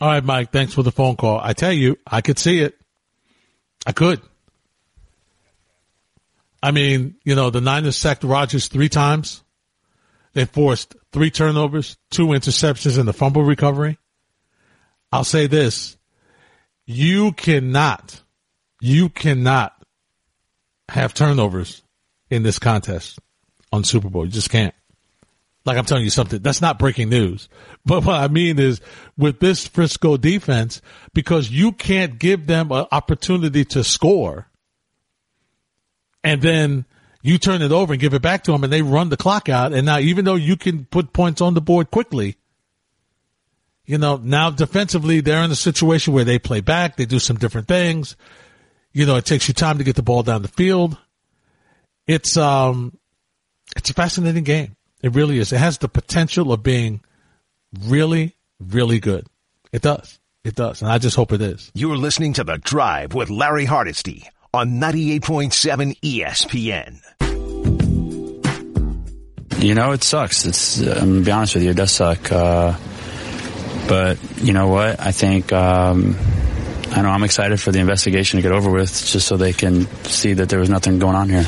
All 0.00 0.08
right, 0.08 0.24
Mike. 0.24 0.50
Thanks 0.50 0.74
for 0.74 0.82
the 0.82 0.90
phone 0.90 1.14
call. 1.14 1.38
I 1.40 1.52
tell 1.52 1.72
you, 1.72 1.96
I 2.04 2.22
could 2.22 2.40
see 2.40 2.60
it. 2.60 2.76
I 3.86 3.92
could. 3.92 4.20
I 6.60 6.72
mean, 6.72 7.14
you 7.24 7.36
know, 7.36 7.50
the 7.50 7.60
Niners 7.60 7.96
sacked 7.96 8.24
Rodgers 8.24 8.66
three 8.66 8.88
times. 8.88 9.44
They 10.32 10.44
forced 10.44 10.96
three 11.12 11.30
turnovers, 11.30 11.96
two 12.10 12.26
interceptions, 12.26 12.98
and 12.98 13.06
the 13.06 13.12
fumble 13.12 13.44
recovery. 13.44 13.96
I'll 15.12 15.22
say 15.22 15.46
this. 15.46 15.96
You 16.84 17.30
cannot, 17.30 18.20
you 18.80 19.08
cannot 19.08 19.72
have 20.88 21.14
turnovers 21.14 21.82
in 22.28 22.42
this 22.42 22.58
contest 22.58 23.20
on 23.76 23.84
Super 23.84 24.08
Bowl. 24.08 24.24
You 24.24 24.32
just 24.32 24.50
can't. 24.50 24.74
Like 25.64 25.78
I'm 25.78 25.84
telling 25.84 26.04
you 26.04 26.10
something, 26.10 26.40
that's 26.40 26.60
not 26.60 26.78
breaking 26.78 27.08
news. 27.08 27.48
But 27.86 28.04
what 28.04 28.16
I 28.16 28.26
mean 28.26 28.58
is 28.58 28.80
with 29.16 29.38
this 29.38 29.68
Frisco 29.68 30.16
defense, 30.16 30.82
because 31.14 31.52
you 31.52 31.70
can't 31.70 32.18
give 32.18 32.48
them 32.48 32.72
an 32.72 32.86
opportunity 32.90 33.64
to 33.66 33.84
score 33.84 34.48
and 36.24 36.42
then 36.42 36.84
you 37.22 37.38
turn 37.38 37.62
it 37.62 37.70
over 37.70 37.92
and 37.92 38.00
give 38.00 38.12
it 38.12 38.22
back 38.22 38.42
to 38.44 38.52
them 38.52 38.64
and 38.64 38.72
they 38.72 38.82
run 38.82 39.08
the 39.08 39.16
clock 39.16 39.48
out. 39.48 39.72
And 39.72 39.86
now 39.86 40.00
even 40.00 40.24
though 40.24 40.34
you 40.34 40.56
can 40.56 40.84
put 40.84 41.12
points 41.12 41.40
on 41.40 41.54
the 41.54 41.60
board 41.60 41.92
quickly, 41.92 42.36
you 43.84 43.98
know, 43.98 44.16
now 44.16 44.50
defensively 44.50 45.20
they're 45.20 45.44
in 45.44 45.52
a 45.52 45.56
situation 45.56 46.12
where 46.12 46.24
they 46.24 46.40
play 46.40 46.60
back, 46.60 46.96
they 46.96 47.06
do 47.06 47.20
some 47.20 47.36
different 47.36 47.68
things. 47.68 48.16
You 48.92 49.06
know, 49.06 49.14
it 49.14 49.24
takes 49.24 49.46
you 49.46 49.54
time 49.54 49.78
to 49.78 49.84
get 49.84 49.94
the 49.94 50.02
ball 50.02 50.24
down 50.24 50.42
the 50.42 50.48
field. 50.48 50.98
It's 52.08 52.36
um 52.36 52.98
it's 53.76 53.90
a 53.90 53.94
fascinating 53.94 54.44
game. 54.44 54.76
It 55.02 55.14
really 55.14 55.38
is. 55.38 55.52
It 55.52 55.58
has 55.58 55.78
the 55.78 55.88
potential 55.88 56.52
of 56.52 56.62
being 56.62 57.00
really, 57.84 58.34
really 58.58 58.98
good. 58.98 59.26
It 59.72 59.82
does. 59.82 60.18
It 60.44 60.54
does. 60.54 60.80
And 60.80 60.90
I 60.90 60.98
just 60.98 61.16
hope 61.16 61.32
it 61.32 61.40
is. 61.40 61.70
You're 61.74 61.96
listening 61.96 62.32
to 62.34 62.44
The 62.44 62.58
Drive 62.58 63.14
with 63.14 63.30
Larry 63.30 63.64
Hardesty 63.64 64.28
on 64.54 64.80
98.7 64.80 66.00
ESPN. 66.00 67.02
You 69.62 69.74
know, 69.74 69.92
it 69.92 70.02
sucks. 70.04 70.46
It's, 70.46 70.80
uh, 70.80 70.98
I'm 71.00 71.08
going 71.08 71.18
to 71.20 71.24
be 71.26 71.30
honest 71.32 71.54
with 71.54 71.64
you, 71.64 71.70
it 71.70 71.76
does 71.76 71.90
suck. 71.90 72.30
Uh, 72.30 72.76
but 73.88 74.18
you 74.38 74.52
know 74.52 74.68
what? 74.68 75.00
I 75.00 75.12
think, 75.12 75.52
um, 75.52 76.16
I 76.92 77.02
know 77.02 77.08
I'm 77.08 77.24
excited 77.24 77.60
for 77.60 77.72
the 77.72 77.80
investigation 77.80 78.38
to 78.38 78.42
get 78.42 78.52
over 78.52 78.70
with 78.70 78.88
just 78.88 79.26
so 79.26 79.36
they 79.36 79.52
can 79.52 79.86
see 80.04 80.34
that 80.34 80.48
there 80.48 80.60
was 80.60 80.70
nothing 80.70 80.98
going 80.98 81.16
on 81.16 81.28
here. 81.28 81.46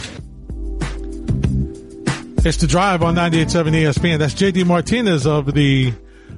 It's 2.45 2.57
the 2.59 2.69
drive 2.69 3.03
on 3.03 3.17
98.7 3.17 3.73
ESPN. 3.73 4.19
That's 4.19 4.35
JD 4.35 4.65
Martinez 4.65 5.27
of 5.27 5.53
the 5.53 5.93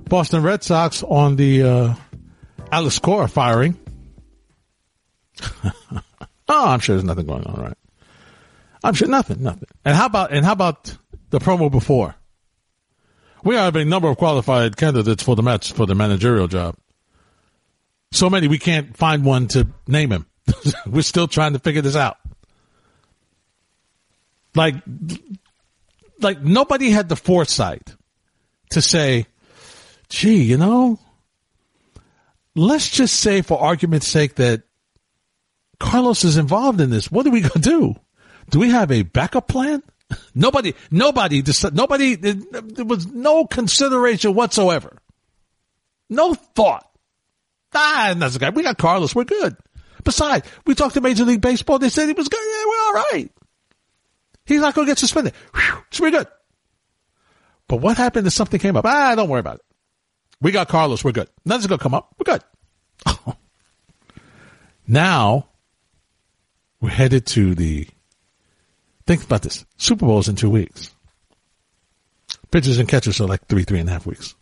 Boston 0.09 0.43
Red 0.43 0.65
Sox 0.65 1.03
on 1.03 1.37
the 1.37 1.63
uh, 1.63 1.95
Alex 2.73 2.99
Cora 2.99 3.29
firing. 3.29 3.79
oh, 5.65 5.71
I'm 6.49 6.81
sure 6.81 6.97
there's 6.97 7.05
nothing 7.05 7.27
going 7.27 7.45
on, 7.45 7.61
right? 7.61 7.77
I'm 8.83 8.95
sure 8.95 9.09
nothing, 9.09 9.43
nothing. 9.43 9.69
And 9.85 9.95
how 9.95 10.07
about 10.07 10.33
and 10.33 10.45
how 10.45 10.53
about 10.53 10.97
the 11.29 11.39
promo 11.39 11.71
before? 11.71 12.15
We 13.45 13.55
have 13.55 13.77
a 13.77 13.85
number 13.85 14.09
of 14.09 14.17
qualified 14.17 14.79
candidates 14.79 15.23
for 15.23 15.37
the 15.37 15.43
Mets 15.43 15.71
for 15.71 15.87
the 15.87 15.95
managerial 15.95 16.49
job. 16.49 16.77
So 18.11 18.31
many 18.31 18.49
we 18.49 18.59
can't 18.59 18.97
find 18.97 19.23
one 19.23 19.49
to 19.49 19.69
name 19.87 20.13
him. 20.13 20.27
We're 20.87 21.03
still 21.03 21.29
trying 21.29 21.53
to 21.53 21.59
figure 21.59 21.83
this 21.83 21.97
out. 21.97 22.17
Like 24.55 24.75
like 26.23 26.41
nobody 26.41 26.91
had 26.91 27.09
the 27.09 27.17
foresight 27.17 27.95
to 28.71 28.83
say, 28.83 29.27
gee, 30.09 30.43
you 30.43 30.57
know, 30.57 30.99
let's 32.55 32.89
just 32.89 33.21
say 33.21 33.43
for 33.43 33.61
argument's 33.61 34.09
sake 34.09 34.37
that 34.37 34.63
Carlos 35.79 36.25
is 36.25 36.37
involved 36.37 36.81
in 36.81 36.91
this. 36.91 37.11
What 37.11 37.27
are 37.27 37.31
we 37.31 37.41
going 37.41 37.53
to 37.53 37.59
do? 37.59 37.95
Do 38.51 38.59
we 38.59 38.71
have 38.71 38.91
a 38.91 39.03
backup 39.03 39.49
plan? 39.49 39.83
Nobody, 40.35 40.75
nobody, 40.91 41.41
nobody, 41.73 42.17
there 42.17 42.85
was 42.85 43.07
no 43.07 43.47
consideration 43.47 44.35
whatsoever. 44.35 44.97
No 46.09 46.35
thought. 46.35 46.91
Ah, 47.73 48.13
that's 48.17 48.35
the 48.35 48.41
guy. 48.41 48.51
We 48.51 48.65
got 48.65 48.77
Carlos. 48.77 49.15
We're 49.15 49.23
good. 49.23 49.57
Besides, 50.03 50.49
we 50.67 50.75
talked 50.75 50.95
to 50.95 51.01
Major 51.01 51.25
League 51.25 51.41
Baseball. 51.41 51.79
They 51.79 51.89
said 51.91 52.09
he 52.09 52.13
was 52.15 52.29
good. 52.29 52.41
Yeah, 52.41 52.65
we're 52.67 52.83
all 52.83 52.93
right. 53.13 53.31
He's 54.51 54.61
not 54.61 54.75
going 54.75 54.85
to 54.85 54.91
get 54.91 54.99
suspended. 54.99 55.33
Whew, 55.55 55.79
it's 55.87 56.01
pretty 56.01 56.17
good. 56.17 56.27
But 57.69 57.77
what 57.77 57.97
happened 57.97 58.27
if 58.27 58.33
something 58.33 58.59
came 58.59 58.77
up? 58.77 58.85
Ah, 58.85 59.15
don't 59.15 59.29
worry 59.29 59.39
about 59.39 59.57
it. 59.57 59.63
We 60.41 60.51
got 60.51 60.67
Carlos. 60.67 61.05
We're 61.05 61.13
good. 61.13 61.29
Nothing's 61.45 61.69
going 61.69 61.79
to 61.79 61.83
come 61.83 61.95
up. 61.95 62.13
We're 62.19 62.37
good. 62.37 62.43
now 64.89 65.47
we're 66.81 66.91
headed 66.91 67.27
to 67.27 67.55
the, 67.55 67.87
think 69.07 69.23
about 69.23 69.43
this. 69.43 69.65
Super 69.77 70.07
Bowl's 70.07 70.29
in 70.29 70.35
two 70.35 70.51
weeks. 70.51 70.93
Pitchers 72.51 72.81
and 72.81 72.89
catchers 72.89 73.21
are 73.21 73.29
like 73.29 73.47
three, 73.47 73.63
three 73.63 73.79
and 73.79 73.89
a 73.89 73.93
half 73.93 74.05
weeks. 74.05 74.35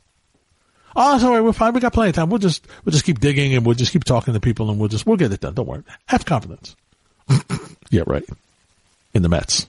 Oh, 0.97 1.19
sorry. 1.19 1.43
We're 1.43 1.53
fine. 1.53 1.75
We 1.75 1.81
got 1.81 1.93
plenty 1.93 2.09
of 2.09 2.17
time. 2.17 2.31
We'll 2.31 2.39
just 2.39 2.67
we'll 2.87 2.93
just 2.93 3.05
keep 3.05 3.21
digging 3.21 3.55
and 3.55 3.67
we'll 3.67 3.75
just 3.75 3.93
keep 3.93 4.05
talking 4.05 4.33
to 4.33 4.41
people 4.41 4.71
and 4.71 4.81
we'll 4.81 4.89
just 4.89 5.07
we'll 5.07 5.19
get 5.19 5.35
it 5.35 5.41
done. 5.41 5.53
Don't 5.53 5.69
worry. 5.69 5.83
Have 6.07 6.25
confidence. 6.25 6.75
yeah, 7.91 8.05
right. 8.07 8.25
In 9.13 9.21
the 9.21 9.29
Mets. 9.29 9.67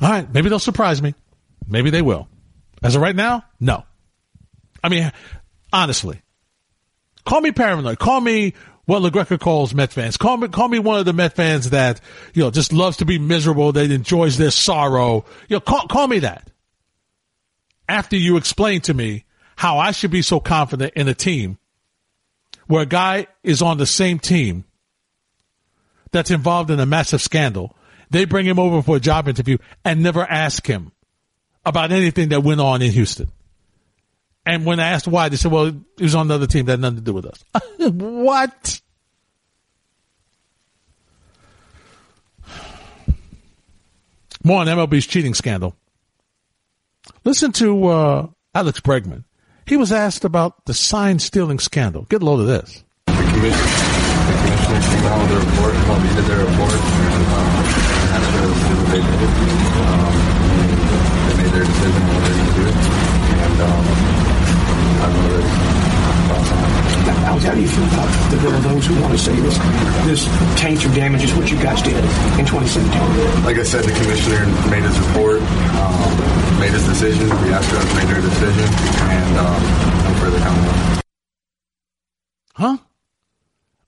All 0.00 0.10
right. 0.10 0.32
Maybe 0.32 0.48
they'll 0.48 0.58
surprise 0.58 1.00
me. 1.00 1.14
Maybe 1.66 1.90
they 1.90 2.02
will. 2.02 2.28
As 2.82 2.94
of 2.94 3.02
right 3.02 3.16
now, 3.16 3.44
no. 3.58 3.84
I 4.84 4.88
mean, 4.88 5.10
honestly, 5.72 6.22
call 7.24 7.40
me 7.40 7.52
paranoid. 7.52 7.98
Call 7.98 8.20
me 8.20 8.54
what 8.84 9.02
LaGreca 9.02 9.38
calls 9.40 9.74
Met 9.74 9.92
fans. 9.92 10.16
Call 10.16 10.36
me, 10.36 10.48
call 10.48 10.68
me 10.68 10.78
one 10.78 10.98
of 10.98 11.04
the 11.04 11.12
Met 11.12 11.34
fans 11.34 11.70
that, 11.70 12.00
you 12.34 12.42
know, 12.42 12.50
just 12.50 12.72
loves 12.72 12.98
to 12.98 13.04
be 13.04 13.18
miserable, 13.18 13.72
that 13.72 13.90
enjoys 13.90 14.38
their 14.38 14.50
sorrow. 14.50 15.24
You 15.48 15.56
know, 15.56 15.60
call, 15.60 15.88
call 15.88 16.06
me 16.06 16.20
that. 16.20 16.50
After 17.88 18.16
you 18.16 18.36
explain 18.36 18.80
to 18.82 18.94
me 18.94 19.24
how 19.56 19.78
I 19.78 19.90
should 19.90 20.10
be 20.10 20.22
so 20.22 20.40
confident 20.40 20.94
in 20.94 21.08
a 21.08 21.14
team 21.14 21.58
where 22.66 22.82
a 22.82 22.86
guy 22.86 23.26
is 23.42 23.62
on 23.62 23.78
the 23.78 23.86
same 23.86 24.18
team 24.18 24.64
that's 26.12 26.30
involved 26.30 26.70
in 26.70 26.80
a 26.80 26.86
massive 26.86 27.22
scandal. 27.22 27.75
They 28.10 28.24
bring 28.24 28.46
him 28.46 28.58
over 28.58 28.82
for 28.82 28.96
a 28.96 29.00
job 29.00 29.28
interview 29.28 29.58
and 29.84 30.02
never 30.02 30.22
ask 30.22 30.66
him 30.66 30.92
about 31.64 31.92
anything 31.92 32.28
that 32.28 32.42
went 32.42 32.60
on 32.60 32.82
in 32.82 32.92
Houston. 32.92 33.30
And 34.44 34.64
when 34.64 34.78
I 34.78 34.90
asked 34.90 35.08
why, 35.08 35.28
they 35.28 35.36
said, 35.36 35.50
well, 35.50 35.72
he 35.96 36.04
was 36.04 36.14
on 36.14 36.26
another 36.26 36.46
team 36.46 36.66
that 36.66 36.72
had 36.74 36.80
nothing 36.80 36.98
to 36.98 37.02
do 37.02 37.12
with 37.12 37.26
us. 37.26 37.44
what? 37.78 38.80
More 44.44 44.60
on 44.60 44.68
MLB's 44.68 45.08
cheating 45.08 45.34
scandal. 45.34 45.74
Listen 47.24 47.50
to 47.52 47.86
uh, 47.88 48.28
Alex 48.54 48.78
Bregman. 48.78 49.24
He 49.66 49.76
was 49.76 49.90
asked 49.90 50.24
about 50.24 50.64
the 50.66 50.74
sign 50.74 51.18
stealing 51.18 51.58
scandal. 51.58 52.02
Get 52.02 52.22
a 52.22 52.24
load 52.24 52.38
of 52.38 52.46
this. 52.46 52.84
The 53.08 53.12
commission, 53.14 53.50
the 56.28 57.05
and 57.66 58.22
that's 58.22 58.62
what 58.76 58.88
they 58.90 59.02
did. 59.02 59.30
Um, 59.76 60.14
they 61.26 61.34
made 61.42 61.52
their 61.52 61.64
decision 61.64 62.02
on 62.02 62.08
what 62.14 62.22
they're 62.24 62.36
going 62.36 62.50
to 62.50 62.56
do, 62.56 62.66
and 62.66 63.56
um, 63.60 63.84
I 64.96 65.06
don't 65.06 65.22
know 65.22 65.36
that. 65.40 65.76
Now, 67.26 67.38
how 67.38 67.54
do 67.54 67.60
you 67.60 67.68
feel 67.68 67.84
about 67.84 68.30
the 68.30 68.36
bill 68.38 68.54
of 68.54 68.62
those 68.62 68.86
who 68.86 69.00
want 69.00 69.12
to 69.12 69.18
say 69.18 69.34
this 69.40 69.58
this 70.06 70.26
taints 70.60 70.84
or 70.84 70.88
damages 70.94 71.34
what 71.34 71.50
you 71.50 71.56
guys 71.58 71.82
did 71.82 71.96
in 72.38 72.46
2017? 72.46 73.44
Like 73.44 73.58
I 73.58 73.62
said, 73.62 73.84
the 73.84 73.92
commissioner 73.92 74.46
made 74.70 74.82
his 74.82 74.98
report, 74.98 75.40
um, 75.78 76.60
made 76.60 76.72
his 76.72 76.84
decision. 76.86 77.28
The 77.28 77.34
Astros 77.34 77.94
made 77.96 78.08
their 78.08 78.20
decision, 78.22 78.66
and 79.10 79.38
um, 79.38 79.62
no 80.04 80.14
further 80.20 80.38
comment. 80.38 81.02
Huh? 82.54 82.76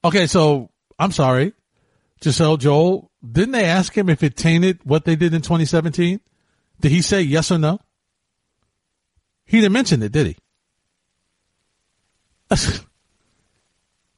Okay, 0.04 0.26
so 0.26 0.70
I'm 0.98 1.12
sorry, 1.12 1.54
Giselle 2.22 2.56
Joel. 2.56 3.07
Didn't 3.26 3.52
they 3.52 3.64
ask 3.64 3.96
him 3.96 4.08
if 4.08 4.22
it 4.22 4.36
tainted 4.36 4.78
what 4.84 5.04
they 5.04 5.16
did 5.16 5.34
in 5.34 5.42
2017? 5.42 6.20
Did 6.80 6.92
he 6.92 7.02
say 7.02 7.20
yes 7.20 7.50
or 7.50 7.58
no? 7.58 7.80
He 9.44 9.60
didn't 9.60 9.72
mention 9.72 10.02
it, 10.02 10.12
did 10.12 10.26
he? 10.26 10.36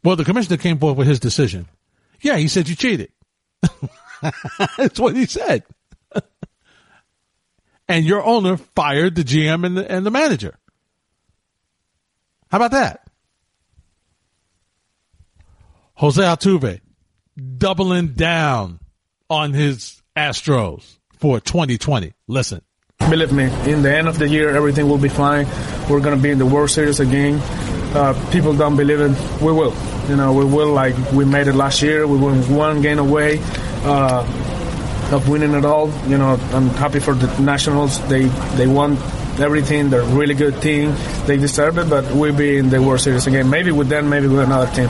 well, 0.04 0.16
the 0.16 0.24
commissioner 0.24 0.56
came 0.56 0.78
forward 0.78 0.98
with 0.98 1.06
his 1.06 1.20
decision. 1.20 1.68
Yeah, 2.20 2.36
he 2.36 2.48
said 2.48 2.68
you 2.68 2.76
cheated. 2.76 3.10
That's 4.76 5.00
what 5.00 5.16
he 5.16 5.26
said. 5.26 5.64
and 7.88 8.04
your 8.04 8.22
owner 8.24 8.56
fired 8.56 9.14
the 9.14 9.24
GM 9.24 9.64
and 9.64 9.76
the, 9.78 9.90
and 9.90 10.04
the 10.04 10.10
manager. 10.10 10.58
How 12.50 12.58
about 12.58 12.72
that? 12.72 13.06
Jose 15.94 16.20
Altuve 16.20 16.80
doubling 17.56 18.08
down 18.08 18.80
on 19.30 19.52
his 19.52 20.02
Astros 20.16 20.98
for 21.18 21.40
2020. 21.40 22.12
Listen. 22.26 22.60
Believe 22.98 23.32
me, 23.32 23.44
in 23.70 23.82
the 23.82 23.96
end 23.96 24.08
of 24.08 24.18
the 24.18 24.28
year, 24.28 24.54
everything 24.54 24.86
will 24.88 24.98
be 24.98 25.08
fine. 25.08 25.46
We're 25.88 26.00
going 26.00 26.16
to 26.16 26.22
be 26.22 26.30
in 26.30 26.38
the 26.38 26.44
World 26.44 26.70
Series 26.70 27.00
again. 27.00 27.40
Uh, 27.94 28.12
people 28.30 28.54
don't 28.54 28.76
believe 28.76 29.00
it. 29.00 29.10
We 29.40 29.52
will. 29.52 29.74
You 30.08 30.16
know, 30.16 30.32
we 30.32 30.44
will. 30.44 30.72
Like 30.72 30.94
we 31.12 31.24
made 31.24 31.46
it 31.46 31.54
last 31.54 31.80
year. 31.80 32.06
We 32.06 32.18
were 32.18 32.34
one 32.42 32.82
game 32.82 32.98
away 32.98 33.40
uh, 33.84 34.22
of 35.12 35.28
winning 35.28 35.54
it 35.54 35.64
all. 35.64 35.90
You 36.06 36.18
know, 36.18 36.38
I'm 36.52 36.68
happy 36.70 37.00
for 37.00 37.14
the 37.14 37.26
Nationals. 37.40 37.98
They 38.08 38.24
they 38.56 38.66
won 38.66 38.96
everything. 39.40 39.90
They're 39.90 40.02
a 40.02 40.14
really 40.14 40.34
good 40.34 40.60
team. 40.60 40.94
They 41.26 41.36
deserve 41.36 41.78
it. 41.78 41.88
But 41.88 42.12
we'll 42.12 42.36
be 42.36 42.58
in 42.58 42.68
the 42.68 42.82
World 42.82 43.00
Series 43.00 43.26
again. 43.26 43.50
Maybe 43.50 43.72
with 43.72 43.88
them. 43.88 44.08
Maybe 44.08 44.28
with 44.28 44.40
another 44.40 44.70
team. 44.72 44.88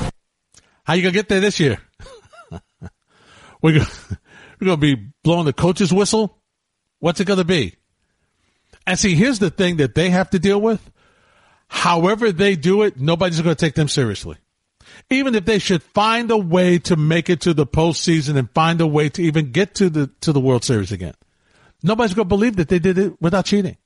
How 0.85 0.94
you 0.94 1.03
gonna 1.03 1.12
get 1.12 1.29
there 1.29 1.40
this 1.40 1.61
year? 1.61 1.79
we're 3.62 3.87
gonna, 4.66 4.76
we're 4.76 4.76
gonna 4.76 4.96
be 4.96 5.12
blowing 5.22 5.46
the 5.46 5.52
coach's 5.52 5.92
whistle. 5.92 6.38
What's 6.98 7.20
it 7.20 7.26
gonna 7.26 7.44
be? 7.44 7.76
And 8.86 8.98
see, 8.98 9.14
here's 9.14 9.38
the 9.38 9.50
thing 9.50 9.76
that 9.76 9.94
they 9.94 10.10
have 10.10 10.30
to 10.30 10.38
deal 10.38 10.60
with. 10.60 10.90
However 11.68 12.32
they 12.32 12.56
do 12.56 12.82
it, 12.82 12.98
nobody's 12.98 13.40
going 13.40 13.54
to 13.54 13.64
take 13.64 13.76
them 13.76 13.86
seriously. 13.86 14.36
Even 15.08 15.36
if 15.36 15.44
they 15.44 15.60
should 15.60 15.84
find 15.84 16.30
a 16.32 16.36
way 16.36 16.78
to 16.80 16.96
make 16.96 17.30
it 17.30 17.40
to 17.42 17.54
the 17.54 17.66
postseason 17.66 18.36
and 18.36 18.50
find 18.50 18.80
a 18.80 18.86
way 18.86 19.08
to 19.10 19.22
even 19.22 19.52
get 19.52 19.76
to 19.76 19.88
the 19.88 20.08
to 20.22 20.32
the 20.32 20.40
World 20.40 20.64
Series 20.64 20.90
again, 20.90 21.14
nobody's 21.82 22.14
going 22.14 22.26
to 22.26 22.28
believe 22.28 22.56
that 22.56 22.68
they 22.68 22.80
did 22.80 22.98
it 22.98 23.22
without 23.22 23.44
cheating. 23.44 23.76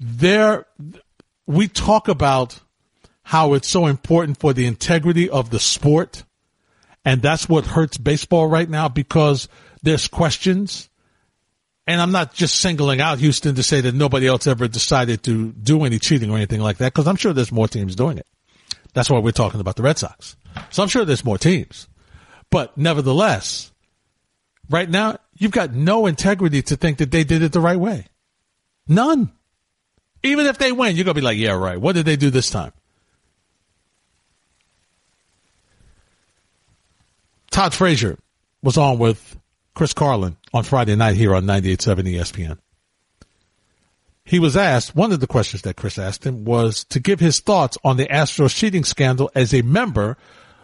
There, 0.00 0.66
we 1.46 1.68
talk 1.68 2.08
about 2.08 2.58
how 3.22 3.54
it's 3.54 3.68
so 3.68 3.86
important 3.86 4.40
for 4.40 4.52
the 4.52 4.66
integrity 4.66 5.30
of 5.30 5.50
the 5.50 5.60
sport, 5.60 6.24
and 7.04 7.22
that's 7.22 7.48
what 7.48 7.66
hurts 7.66 7.98
baseball 7.98 8.48
right 8.48 8.68
now 8.68 8.88
because 8.88 9.48
there's 9.82 10.08
questions 10.08 10.90
and 11.90 12.00
I'm 12.00 12.12
not 12.12 12.32
just 12.32 12.56
singling 12.56 13.00
out 13.00 13.18
Houston 13.18 13.56
to 13.56 13.64
say 13.64 13.80
that 13.80 13.96
nobody 13.96 14.28
else 14.28 14.46
ever 14.46 14.68
decided 14.68 15.24
to 15.24 15.50
do 15.50 15.84
any 15.84 15.98
cheating 15.98 16.30
or 16.30 16.36
anything 16.36 16.60
like 16.60 16.76
that, 16.76 16.92
because 16.92 17.08
I'm 17.08 17.16
sure 17.16 17.32
there's 17.32 17.50
more 17.50 17.66
teams 17.66 17.96
doing 17.96 18.16
it. 18.16 18.26
That's 18.94 19.10
why 19.10 19.18
we're 19.18 19.32
talking 19.32 19.60
about 19.60 19.74
the 19.74 19.82
Red 19.82 19.98
Sox. 19.98 20.36
So 20.70 20.84
I'm 20.84 20.88
sure 20.88 21.04
there's 21.04 21.24
more 21.24 21.36
teams. 21.36 21.88
But 22.48 22.78
nevertheless, 22.78 23.72
right 24.68 24.88
now, 24.88 25.18
you've 25.36 25.50
got 25.50 25.72
no 25.72 26.06
integrity 26.06 26.62
to 26.62 26.76
think 26.76 26.98
that 26.98 27.10
they 27.10 27.24
did 27.24 27.42
it 27.42 27.50
the 27.50 27.60
right 27.60 27.78
way. 27.78 28.06
None. 28.86 29.32
Even 30.22 30.46
if 30.46 30.58
they 30.58 30.70
win, 30.70 30.94
you're 30.94 31.04
going 31.04 31.14
to 31.14 31.20
be 31.20 31.24
like, 31.24 31.38
yeah, 31.38 31.52
right. 31.52 31.80
What 31.80 31.96
did 31.96 32.06
they 32.06 32.16
do 32.16 32.30
this 32.30 32.50
time? 32.50 32.72
Todd 37.60 37.74
Frazier 37.74 38.18
was 38.62 38.78
on 38.78 38.98
with 38.98 39.38
Chris 39.74 39.92
Carlin 39.92 40.38
on 40.54 40.64
Friday 40.64 40.96
night 40.96 41.16
here 41.16 41.34
on 41.34 41.44
98.7 41.44 42.14
ESPN. 42.14 42.58
He 44.24 44.38
was 44.38 44.56
asked, 44.56 44.96
one 44.96 45.12
of 45.12 45.20
the 45.20 45.26
questions 45.26 45.60
that 45.60 45.76
Chris 45.76 45.98
asked 45.98 46.24
him 46.24 46.46
was 46.46 46.84
to 46.84 46.98
give 46.98 47.20
his 47.20 47.40
thoughts 47.40 47.76
on 47.84 47.98
the 47.98 48.06
Astros 48.06 48.56
cheating 48.56 48.82
scandal 48.82 49.30
as 49.34 49.52
a 49.52 49.60
member 49.60 50.16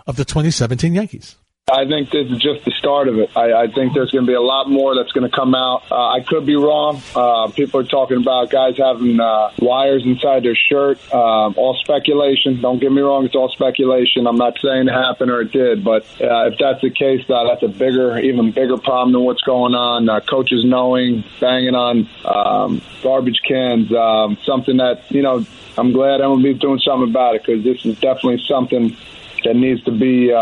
of 0.06 0.16
the 0.16 0.24
2017 0.24 0.94
Yankees. 0.94 1.36
I 1.68 1.84
think 1.84 2.10
this 2.10 2.30
is 2.30 2.38
just 2.38 2.64
the 2.64 2.70
start 2.70 3.08
of 3.08 3.18
it. 3.18 3.28
I, 3.34 3.64
I 3.64 3.66
think 3.66 3.92
there's 3.92 4.12
going 4.12 4.24
to 4.24 4.30
be 4.30 4.36
a 4.36 4.40
lot 4.40 4.70
more 4.70 4.94
that's 4.94 5.10
going 5.10 5.28
to 5.28 5.36
come 5.36 5.52
out. 5.52 5.82
Uh, 5.90 6.10
I 6.10 6.20
could 6.20 6.46
be 6.46 6.54
wrong. 6.54 7.02
Uh, 7.12 7.48
people 7.48 7.80
are 7.80 7.84
talking 7.84 8.18
about 8.18 8.50
guys 8.50 8.76
having 8.78 9.18
uh, 9.18 9.50
wires 9.58 10.04
inside 10.04 10.44
their 10.44 10.54
shirt. 10.54 11.00
Um, 11.12 11.54
all 11.56 11.76
speculation. 11.82 12.60
Don't 12.60 12.78
get 12.78 12.92
me 12.92 13.02
wrong. 13.02 13.24
It's 13.24 13.34
all 13.34 13.48
speculation. 13.48 14.28
I'm 14.28 14.36
not 14.36 14.60
saying 14.62 14.86
it 14.86 14.92
happened 14.92 15.32
or 15.32 15.40
it 15.40 15.50
did, 15.50 15.82
but 15.82 16.04
uh, 16.20 16.52
if 16.52 16.58
that's 16.60 16.82
the 16.82 16.90
case, 16.90 17.28
uh, 17.28 17.42
that's 17.48 17.64
a 17.64 17.68
bigger, 17.76 18.16
even 18.16 18.52
bigger 18.52 18.76
problem 18.76 19.10
than 19.10 19.24
what's 19.24 19.42
going 19.42 19.74
on. 19.74 20.08
Uh, 20.08 20.20
coaches 20.20 20.64
knowing, 20.64 21.24
banging 21.40 21.74
on 21.74 22.08
um, 22.24 22.80
garbage 23.02 23.40
cans, 23.44 23.92
um, 23.92 24.38
something 24.44 24.76
that 24.76 25.10
you 25.10 25.22
know. 25.22 25.44
I'm 25.76 25.90
glad 25.90 26.20
I'm 26.20 26.30
going 26.30 26.42
to 26.44 26.54
be 26.54 26.58
doing 26.60 26.78
something 26.78 27.10
about 27.10 27.34
it 27.34 27.42
because 27.44 27.64
this 27.64 27.84
is 27.84 27.98
definitely 27.98 28.40
something 28.46 28.96
that 29.42 29.56
needs 29.56 29.82
to 29.82 29.90
be. 29.90 30.32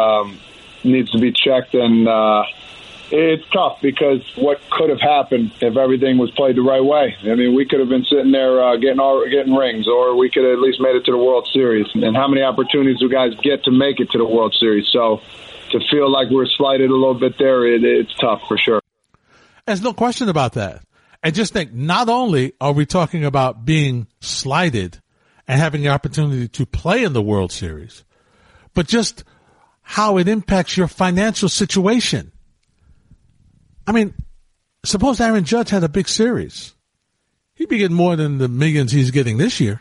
Needs 0.84 1.10
to 1.12 1.18
be 1.18 1.32
checked 1.32 1.74
and 1.74 2.06
uh, 2.06 2.44
it's 3.10 3.44
tough 3.50 3.80
because 3.80 4.22
what 4.36 4.60
could 4.70 4.90
have 4.90 5.00
happened 5.00 5.52
if 5.60 5.76
everything 5.76 6.18
was 6.18 6.30
played 6.32 6.56
the 6.56 6.62
right 6.62 6.84
way? 6.84 7.16
I 7.22 7.34
mean, 7.34 7.54
we 7.54 7.66
could 7.66 7.80
have 7.80 7.88
been 7.88 8.04
sitting 8.04 8.32
there 8.32 8.62
uh, 8.62 8.76
getting 8.76 9.00
our, 9.00 9.28
getting 9.28 9.54
rings, 9.54 9.86
or 9.86 10.16
we 10.16 10.30
could 10.30 10.44
have 10.44 10.54
at 10.54 10.58
least 10.58 10.80
made 10.80 10.96
it 10.96 11.04
to 11.04 11.12
the 11.12 11.18
World 11.18 11.48
Series. 11.52 11.86
And 11.94 12.16
how 12.16 12.28
many 12.28 12.42
opportunities 12.42 12.98
do 12.98 13.08
guys 13.08 13.32
get 13.42 13.64
to 13.64 13.70
make 13.70 14.00
it 14.00 14.10
to 14.12 14.18
the 14.18 14.24
World 14.24 14.54
Series? 14.58 14.86
So 14.92 15.20
to 15.70 15.80
feel 15.90 16.10
like 16.10 16.28
we're 16.30 16.46
slighted 16.46 16.90
a 16.90 16.94
little 16.94 17.18
bit 17.18 17.38
there, 17.38 17.66
it, 17.66 17.84
it's 17.84 18.14
tough 18.14 18.42
for 18.48 18.56
sure. 18.56 18.80
There's 19.66 19.82
no 19.82 19.92
question 19.92 20.28
about 20.28 20.54
that. 20.54 20.82
And 21.22 21.34
just 21.34 21.52
think, 21.52 21.72
not 21.72 22.08
only 22.08 22.52
are 22.60 22.72
we 22.72 22.84
talking 22.84 23.24
about 23.24 23.64
being 23.64 24.06
slighted 24.20 25.00
and 25.46 25.60
having 25.60 25.82
the 25.82 25.88
opportunity 25.88 26.48
to 26.48 26.66
play 26.66 27.04
in 27.04 27.12
the 27.12 27.22
World 27.22 27.52
Series, 27.52 28.04
but 28.74 28.86
just 28.86 29.24
how 29.84 30.16
it 30.16 30.26
impacts 30.26 30.76
your 30.76 30.88
financial 30.88 31.48
situation. 31.48 32.32
I 33.86 33.92
mean, 33.92 34.14
suppose 34.84 35.20
Aaron 35.20 35.44
Judge 35.44 35.70
had 35.70 35.84
a 35.84 35.88
big 35.88 36.08
series. 36.08 36.72
he'd 37.54 37.68
be 37.68 37.78
getting 37.78 37.96
more 37.96 38.16
than 38.16 38.38
the 38.38 38.48
millions 38.48 38.90
he's 38.90 39.12
getting 39.12 39.36
this 39.36 39.60
year. 39.60 39.80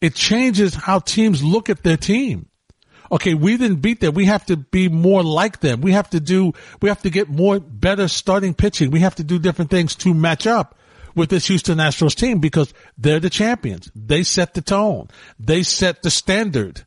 It 0.00 0.14
changes 0.14 0.74
how 0.74 0.98
teams 0.98 1.42
look 1.42 1.70
at 1.70 1.82
their 1.82 1.96
team. 1.96 2.50
Okay, 3.10 3.32
we 3.32 3.56
didn't 3.56 3.80
beat 3.80 4.00
them. 4.00 4.14
We 4.14 4.26
have 4.26 4.44
to 4.46 4.56
be 4.56 4.88
more 4.88 5.22
like 5.22 5.60
them. 5.60 5.80
We 5.80 5.92
have 5.92 6.10
to 6.10 6.20
do, 6.20 6.52
we 6.82 6.90
have 6.90 7.02
to 7.02 7.10
get 7.10 7.30
more 7.30 7.58
better 7.58 8.06
starting 8.06 8.52
pitching. 8.52 8.90
We 8.90 9.00
have 9.00 9.14
to 9.14 9.24
do 9.24 9.38
different 9.38 9.70
things 9.70 9.96
to 9.96 10.12
match 10.12 10.46
up 10.46 10.76
with 11.14 11.30
this 11.30 11.46
Houston 11.46 11.78
Astros 11.78 12.14
team 12.14 12.38
because 12.38 12.74
they're 12.98 13.20
the 13.20 13.30
champions. 13.30 13.90
They 13.94 14.24
set 14.24 14.52
the 14.52 14.60
tone. 14.60 15.08
They 15.38 15.62
set 15.62 16.02
the 16.02 16.10
standard 16.10 16.84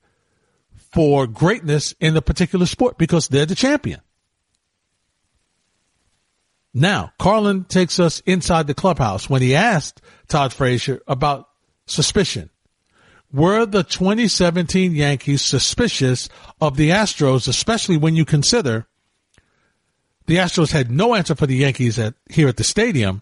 for 0.98 1.28
greatness 1.28 1.94
in 2.00 2.18
a 2.18 2.24
particular 2.24 2.66
sport 2.66 2.98
because 2.98 3.28
they're 3.28 3.46
the 3.46 3.54
champion. 3.54 4.02
Now, 6.74 7.14
Carlin 7.20 7.66
takes 7.66 8.00
us 8.00 8.20
inside 8.26 8.66
the 8.66 8.74
clubhouse 8.74 9.30
when 9.30 9.44
he 9.44 9.54
asked 9.54 10.02
Todd 10.28 10.54
Frazier 10.54 11.04
about 11.08 11.50
suspicion. 11.86 12.50
Were 13.32 13.68
the 13.68 13.84
2017 13.84 14.96
Yankees 14.96 15.46
suspicious 15.46 16.30
of 16.60 16.78
the 16.78 16.90
Astros, 16.90 17.48
especially 17.48 17.98
when 17.98 18.16
you 18.16 18.26
consider 18.26 18.88
the 20.26 20.38
Astros 20.38 20.72
had 20.72 20.90
no 20.90 21.14
answer 21.14 21.36
for 21.36 21.46
the 21.46 21.58
Yankees 21.58 22.00
at, 22.00 22.16
here 22.28 22.48
at 22.48 22.58
the 22.58 22.64
stadium, 22.64 23.22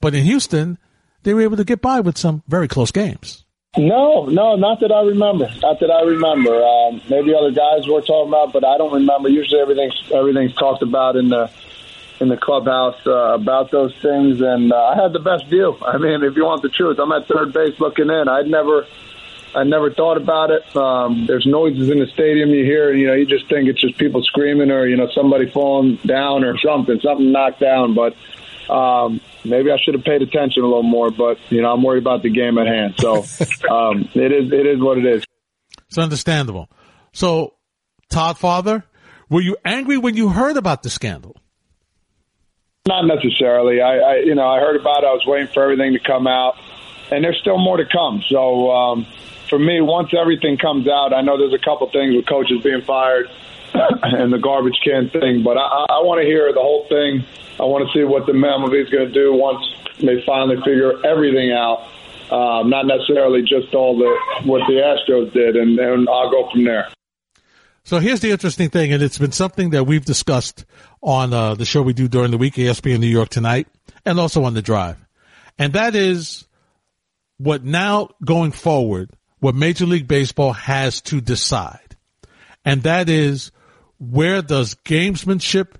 but 0.00 0.12
in 0.12 0.24
Houston, 0.24 0.76
they 1.22 1.34
were 1.34 1.42
able 1.42 1.56
to 1.56 1.64
get 1.64 1.80
by 1.80 2.00
with 2.00 2.18
some 2.18 2.42
very 2.48 2.66
close 2.66 2.90
games. 2.90 3.44
No, 3.78 4.26
no, 4.26 4.54
not 4.56 4.80
that 4.80 4.92
I 4.92 5.00
remember. 5.00 5.48
Not 5.62 5.80
that 5.80 5.90
I 5.90 6.02
remember. 6.02 6.62
Um, 6.62 7.00
maybe 7.08 7.34
other 7.34 7.52
guys 7.52 7.88
were 7.88 8.02
talking 8.02 8.28
about, 8.28 8.52
but 8.52 8.66
I 8.66 8.76
don't 8.76 8.92
remember. 8.92 9.30
Usually, 9.30 9.62
everything's 9.62 10.12
everything's 10.12 10.54
talked 10.56 10.82
about 10.82 11.16
in 11.16 11.30
the 11.30 11.50
in 12.20 12.28
the 12.28 12.36
clubhouse 12.36 12.98
uh, 13.06 13.32
about 13.32 13.70
those 13.70 13.94
things, 14.02 14.42
and 14.42 14.74
uh, 14.74 14.76
I 14.76 15.02
had 15.02 15.14
the 15.14 15.20
best 15.20 15.46
view. 15.46 15.78
I 15.80 15.96
mean, 15.96 16.22
if 16.22 16.36
you 16.36 16.44
want 16.44 16.60
the 16.60 16.68
truth, 16.68 16.98
I'm 16.98 17.12
at 17.12 17.26
third 17.26 17.54
base 17.54 17.80
looking 17.80 18.10
in. 18.10 18.28
I'd 18.28 18.46
never, 18.46 18.86
I 19.54 19.64
never 19.64 19.90
thought 19.90 20.18
about 20.18 20.50
it. 20.50 20.76
Um, 20.76 21.24
there's 21.24 21.46
noises 21.46 21.88
in 21.88 21.98
the 21.98 22.08
stadium 22.08 22.50
you 22.50 22.66
hear, 22.66 22.92
you 22.92 23.06
know, 23.06 23.14
you 23.14 23.24
just 23.24 23.48
think 23.48 23.70
it's 23.70 23.80
just 23.80 23.96
people 23.96 24.22
screaming 24.22 24.70
or 24.70 24.86
you 24.86 24.98
know 24.98 25.08
somebody 25.14 25.48
falling 25.50 25.96
down 26.04 26.44
or 26.44 26.58
something, 26.58 27.00
something 27.00 27.32
knocked 27.32 27.60
down, 27.60 27.94
but. 27.94 28.14
Um, 28.72 29.20
maybe 29.44 29.70
I 29.70 29.76
should 29.84 29.94
have 29.94 30.04
paid 30.04 30.22
attention 30.22 30.62
a 30.62 30.66
little 30.66 30.82
more, 30.82 31.10
but 31.10 31.38
you 31.50 31.60
know 31.60 31.72
I'm 31.72 31.82
worried 31.82 32.02
about 32.02 32.22
the 32.22 32.30
game 32.30 32.56
at 32.56 32.66
hand. 32.66 32.94
So 32.98 33.18
um, 33.70 34.08
it 34.14 34.32
is 34.32 34.52
it 34.52 34.66
is 34.66 34.80
what 34.80 34.98
it 34.98 35.04
is. 35.04 35.24
It's 35.88 35.98
understandable. 35.98 36.70
So, 37.12 37.54
Todd 38.08 38.38
Father, 38.38 38.84
were 39.28 39.42
you 39.42 39.58
angry 39.64 39.98
when 39.98 40.16
you 40.16 40.30
heard 40.30 40.56
about 40.56 40.82
the 40.82 40.88
scandal? 40.88 41.36
Not 42.88 43.02
necessarily. 43.02 43.82
I, 43.82 43.98
I 43.98 44.16
you 44.24 44.34
know 44.34 44.48
I 44.48 44.58
heard 44.60 44.80
about 44.80 45.02
it. 45.02 45.06
I 45.06 45.12
was 45.12 45.24
waiting 45.26 45.48
for 45.52 45.62
everything 45.62 45.92
to 45.92 46.00
come 46.00 46.26
out, 46.26 46.54
and 47.10 47.22
there's 47.22 47.38
still 47.40 47.58
more 47.58 47.76
to 47.76 47.84
come. 47.84 48.22
So 48.28 48.70
um, 48.70 49.06
for 49.50 49.58
me, 49.58 49.82
once 49.82 50.14
everything 50.18 50.56
comes 50.56 50.88
out, 50.88 51.12
I 51.12 51.20
know 51.20 51.36
there's 51.36 51.52
a 51.52 51.62
couple 51.62 51.90
things 51.90 52.16
with 52.16 52.26
coaches 52.26 52.62
being 52.62 52.80
fired 52.80 53.28
and 53.74 54.32
the 54.32 54.38
garbage 54.38 54.80
can 54.82 55.10
thing, 55.10 55.42
but 55.42 55.58
I, 55.58 55.86
I 55.88 56.00
want 56.00 56.20
to 56.20 56.26
hear 56.26 56.52
the 56.52 56.60
whole 56.60 56.86
thing. 56.88 57.24
I 57.60 57.64
want 57.64 57.86
to 57.86 57.98
see 57.98 58.04
what 58.04 58.26
the 58.26 58.32
MLB 58.32 58.82
is 58.82 58.90
going 58.90 59.08
to 59.08 59.12
do 59.12 59.34
once 59.34 59.62
they 60.00 60.22
finally 60.26 60.56
figure 60.64 61.04
everything 61.04 61.52
out. 61.52 61.88
Um, 62.30 62.70
not 62.70 62.86
necessarily 62.86 63.42
just 63.42 63.74
all 63.74 63.98
the 63.98 64.48
what 64.48 64.62
the 64.66 64.80
Astros 64.80 65.32
did, 65.34 65.54
and, 65.54 65.78
and 65.78 66.08
I'll 66.08 66.30
go 66.30 66.48
from 66.50 66.64
there. 66.64 66.88
So 67.84 67.98
here's 67.98 68.20
the 68.20 68.30
interesting 68.30 68.70
thing, 68.70 68.92
and 68.92 69.02
it's 69.02 69.18
been 69.18 69.32
something 69.32 69.70
that 69.70 69.84
we've 69.84 70.04
discussed 70.04 70.64
on 71.02 71.34
uh, 71.34 71.54
the 71.56 71.64
show 71.64 71.82
we 71.82 71.92
do 71.92 72.08
during 72.08 72.30
the 72.30 72.38
week, 72.38 72.54
ESPN 72.54 73.00
New 73.00 73.08
York 73.08 73.28
tonight, 73.28 73.66
and 74.06 74.18
also 74.18 74.44
on 74.44 74.54
the 74.54 74.62
drive. 74.62 74.96
And 75.58 75.74
that 75.74 75.94
is 75.94 76.46
what 77.38 77.64
now 77.64 78.10
going 78.24 78.52
forward, 78.52 79.10
what 79.40 79.54
Major 79.54 79.84
League 79.84 80.06
Baseball 80.06 80.52
has 80.52 81.00
to 81.02 81.20
decide. 81.20 81.96
And 82.64 82.84
that 82.84 83.08
is 83.08 83.50
where 83.98 84.42
does 84.42 84.76
gamesmanship 84.84 85.74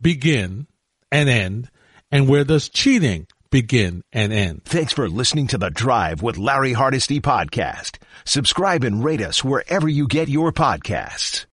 begin 0.00 0.68
and 1.10 1.28
end, 1.28 1.70
and 2.10 2.28
where 2.28 2.44
does 2.44 2.68
cheating 2.68 3.26
begin 3.50 4.02
and 4.12 4.32
end? 4.32 4.64
Thanks 4.64 4.92
for 4.92 5.08
listening 5.08 5.46
to 5.48 5.58
The 5.58 5.70
Drive 5.70 6.22
with 6.22 6.38
Larry 6.38 6.72
Hardesty 6.72 7.20
podcast. 7.20 7.98
Subscribe 8.24 8.84
and 8.84 9.04
rate 9.04 9.22
us 9.22 9.42
wherever 9.44 9.88
you 9.88 10.06
get 10.06 10.28
your 10.28 10.52
podcasts. 10.52 11.46